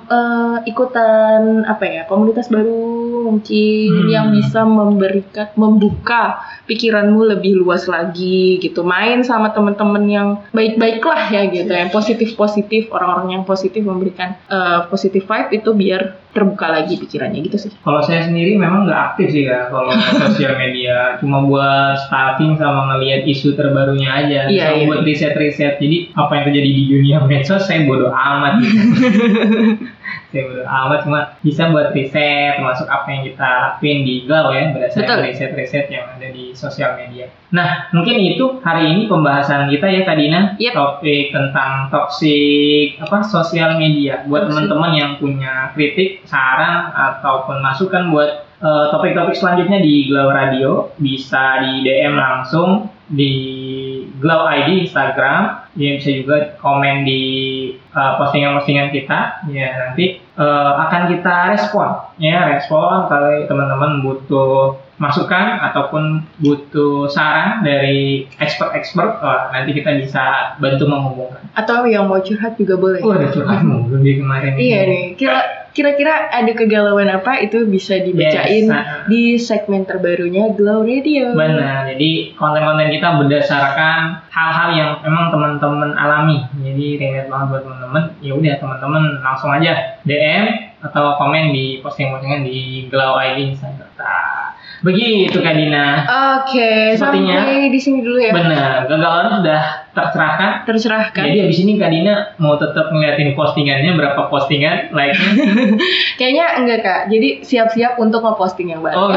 eh, 0.07 0.57
ikutan 0.71 1.67
apa 1.67 1.85
ya 1.91 2.03
komunitas 2.07 2.47
baru 2.47 2.94
mungkin 3.23 3.91
Hmm. 3.95 4.09
yang 4.09 4.27
bisa 4.31 4.63
memberikan 4.63 5.49
membuka 5.55 6.41
pikiranmu 6.65 7.21
lebih 7.29 7.57
luas 7.57 7.85
lagi 7.87 8.57
gitu. 8.59 8.83
Main 8.83 9.21
sama 9.21 9.51
teman-teman 9.51 10.05
yang 10.05 10.29
baik-baik 10.51 10.99
lah 11.01 11.29
ya 11.29 11.47
gitu, 11.47 11.69
yang 11.69 11.89
positif-positif, 11.89 12.89
orang-orang 12.89 13.37
yang 13.37 13.45
positif 13.45 13.85
memberikan 13.85 14.35
eh, 14.47 14.81
positif 14.89 15.25
vibe 15.25 15.51
itu 15.55 15.71
biar 15.71 16.03
terbuka 16.35 16.67
lagi 16.67 16.99
pikirannya 16.99 17.41
gitu 17.43 17.59
sih. 17.61 17.71
Kalau 17.79 18.03
saya 18.03 18.27
sendiri 18.27 18.59
memang 18.59 18.89
nggak 18.89 19.01
aktif 19.13 19.31
sih 19.31 19.47
ya 19.47 19.71
kalau 19.71 19.95
sosial 20.27 20.59
media, 20.59 21.15
cuma 21.23 21.45
buat 21.45 21.95
stalking 22.01 22.59
sama 22.59 22.91
ngelihat 22.91 23.23
isu 23.25 23.55
terbarunya 23.55 24.11
aja, 24.11 24.41
Iya, 24.51 24.65
sama 24.67 24.75
iya. 24.75 24.87
buat 24.89 25.01
riset-riset. 25.05 25.79
Jadi 25.79 26.11
apa 26.13 26.33
yang 26.35 26.45
terjadi 26.49 26.71
di 26.71 26.85
dunia 26.89 27.17
medsos 27.23 27.63
saya 27.63 27.87
bodoh 27.87 28.11
amat. 28.11 28.53
Gitu. 28.59 28.79
saya 30.35 30.51
bodoh 30.51 30.67
amat 30.67 30.99
cuma 31.07 31.21
bisa 31.47 31.71
buat 31.71 31.95
riset, 31.95 32.59
termasuk 32.59 32.91
apa 32.91 33.07
yang 33.07 33.23
kita 33.23 33.51
lakuin 33.63 34.03
di 34.03 34.15
Glau 34.27 34.51
ya 34.51 34.75
berdasarkan 34.75 35.23
riset-riset 35.23 35.87
yang 35.95 36.11
ada 36.11 36.27
di 36.35 36.51
sosial 36.51 36.99
media. 36.99 37.31
Nah 37.55 37.87
mungkin 37.95 38.19
itu 38.19 38.59
hari 38.67 38.91
ini 38.91 39.07
pembahasan 39.07 39.71
kita 39.71 39.87
ya 39.87 40.03
Kak 40.03 40.19
Dina, 40.19 40.41
Yep. 40.59 40.75
topik 40.75 41.31
tentang 41.31 41.87
toxic 41.95 42.99
apa 42.99 43.23
sosial 43.23 43.79
media. 43.79 44.27
Buat 44.27 44.51
teman-teman 44.51 44.91
yang 44.99 45.11
punya 45.23 45.71
kritik, 45.79 46.27
saran 46.27 46.91
ataupun 46.91 47.63
masukan 47.63 48.11
buat 48.11 48.31
eh, 48.59 48.87
topik-topik 48.91 49.39
selanjutnya 49.39 49.79
di 49.79 50.11
Glow 50.11 50.35
Radio 50.35 50.91
bisa 50.99 51.63
di 51.63 51.87
DM 51.87 52.19
langsung 52.19 52.91
di 53.07 53.33
Glow 54.19 54.49
ID 54.49 54.89
Instagram 54.89 55.64
ya 55.75 55.99
bisa 55.99 56.11
juga 56.15 56.55
komen 56.63 57.03
di 57.03 57.23
eh, 57.77 58.13
postingan-postingan 58.19 58.95
kita. 58.95 59.47
Ya 59.51 59.69
nanti 59.91 60.19
eh, 60.19 60.73
akan 60.79 61.03
kita 61.11 61.35
respon. 61.55 61.89
Ya 62.19 62.47
respon 62.51 63.11
kalau 63.11 63.47
teman-teman 63.47 64.03
butuh 64.03 64.79
masukan 64.95 65.59
ataupun 65.59 66.23
butuh 66.39 67.11
saran 67.11 67.67
dari 67.67 68.31
expert-expert 68.39 69.19
wah, 69.19 69.51
nanti 69.51 69.75
kita 69.75 69.99
bisa 69.99 70.55
bantu 70.63 70.87
menghubungkan. 70.87 71.43
Atau 71.59 71.83
yang 71.91 72.07
mau 72.07 72.23
curhat 72.23 72.55
juga 72.55 72.79
boleh. 72.79 73.03
oh 73.03 73.11
ada 73.11 73.29
curhat 73.35 73.67
mulu 73.67 73.99
di 73.99 74.23
kemarin. 74.23 74.55
Iya 74.55 74.81
nih, 74.87 75.05
kira 75.19 75.64
kira-kira 75.75 76.31
ada 76.31 76.55
kegalauan 76.55 77.11
apa 77.11 77.43
itu 77.43 77.67
bisa 77.67 77.99
dibacain 77.99 78.65
Yes, 78.65 78.71
nah. 78.71 79.05
di 79.05 79.35
segmen 79.37 79.83
terbarunya 79.83 80.55
Glow 80.55 80.81
Radio. 80.81 81.35
Benar, 81.35 81.91
jadi 81.91 82.33
konten-konten 82.33 82.89
kita 82.89 83.19
berdasarkan 83.19 84.23
hal-hal 84.31 84.69
yang 84.73 84.91
memang 85.03 85.29
teman-teman 85.29 85.91
alami. 85.93 86.47
Jadi 86.57 86.87
relate 86.97 87.27
banget 87.27 87.47
buat 87.51 87.63
teman-teman. 87.63 88.03
Ya 88.19 88.33
udah 88.33 88.55
teman-teman 88.57 89.03
langsung 89.21 89.51
aja 89.51 89.99
DM 90.03 90.47
atau 90.81 91.19
komen 91.19 91.51
di 91.51 91.83
posting-postingan 91.83 92.47
di 92.47 92.87
Glow 92.87 93.19
ID 93.19 93.51
Instagram. 93.51 93.91
Nah, 93.99 94.55
begitu 94.81 95.41
Kak 95.41 95.57
Dina. 95.57 96.07
Oke, 96.39 96.95
Sepertinya- 96.95 97.43
sampai 97.43 97.69
di 97.69 97.81
sini 97.83 97.99
dulu 97.99 98.19
ya. 98.21 98.31
Benar, 98.31 98.87
kegalauan 98.87 99.43
sudah 99.43 99.84
tercerahkan. 99.95 100.67
Tercerahkan. 100.67 101.23
Jadi 101.25 101.39
abis 101.47 101.59
ini 101.63 101.79
Kak 101.79 101.91
Dina 101.91 102.15
mau 102.37 102.59
tetap 102.59 102.91
ngeliatin 102.91 103.33
postingannya 103.33 103.95
berapa 103.95 104.27
postingan 104.29 104.91
like-nya. 104.91 105.31
Kayaknya 106.21 106.47
enggak 106.61 106.79
kak. 106.83 107.01
Jadi 107.11 107.29
siap-siap 107.43 107.99
untuk 107.99 108.23
ngeposting 108.23 108.71
yang 108.71 108.83
baru. 108.83 108.95
Oh. 108.99 109.11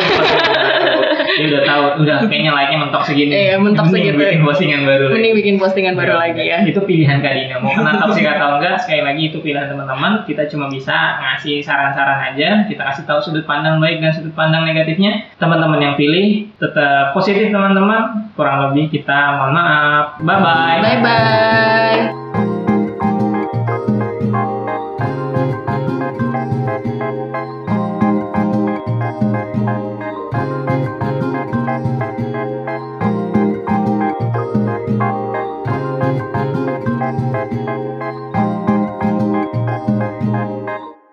Dia 1.38 1.46
udah 1.54 1.64
tahu, 1.66 1.84
udah 2.02 2.18
kayaknya 2.26 2.52
like-nya 2.54 2.78
mentok 2.82 3.04
segini. 3.06 3.30
Iya, 3.30 3.56
mentok 3.62 3.90
Mending 3.90 4.14
segitu. 4.14 4.18
Bikin 4.18 4.42
postingan 4.42 4.82
baru. 4.86 5.04
lagi. 5.06 5.14
Mending 5.18 5.34
bikin 5.38 5.56
postingan 5.62 5.94
baru 5.94 6.14
Ya, 6.14 6.18
lagi 6.18 6.44
ya. 6.50 6.58
Itu 6.66 6.80
pilihan 6.82 7.18
Kak 7.22 7.34
Dina. 7.36 7.56
Mau 7.62 7.74
kena 7.74 7.92
toxic 8.02 8.26
atau 8.26 8.58
enggak, 8.58 8.76
sekali 8.82 9.02
lagi 9.06 9.22
itu 9.30 9.38
pilihan 9.42 9.68
teman-teman. 9.70 10.26
Kita 10.26 10.50
cuma 10.50 10.66
bisa 10.70 10.96
ngasih 11.22 11.62
saran-saran 11.62 12.34
aja. 12.34 12.66
Kita 12.66 12.82
kasih 12.82 13.04
tahu 13.06 13.20
sudut 13.22 13.46
pandang 13.46 13.78
baik 13.78 14.02
dan 14.02 14.12
sudut 14.14 14.34
pandang 14.34 14.66
negatifnya. 14.66 15.30
Teman-teman 15.38 15.78
yang 15.78 15.94
pilih 15.94 16.50
tetap 16.58 17.14
positif 17.14 17.50
teman-teman. 17.54 18.34
Kurang 18.34 18.70
lebih 18.70 18.90
kita 18.90 19.38
mohon 19.38 19.54
maaf. 19.54 20.06
Bye-bye. 20.22 20.67
Bye 20.68 21.02
bye. 21.02 22.27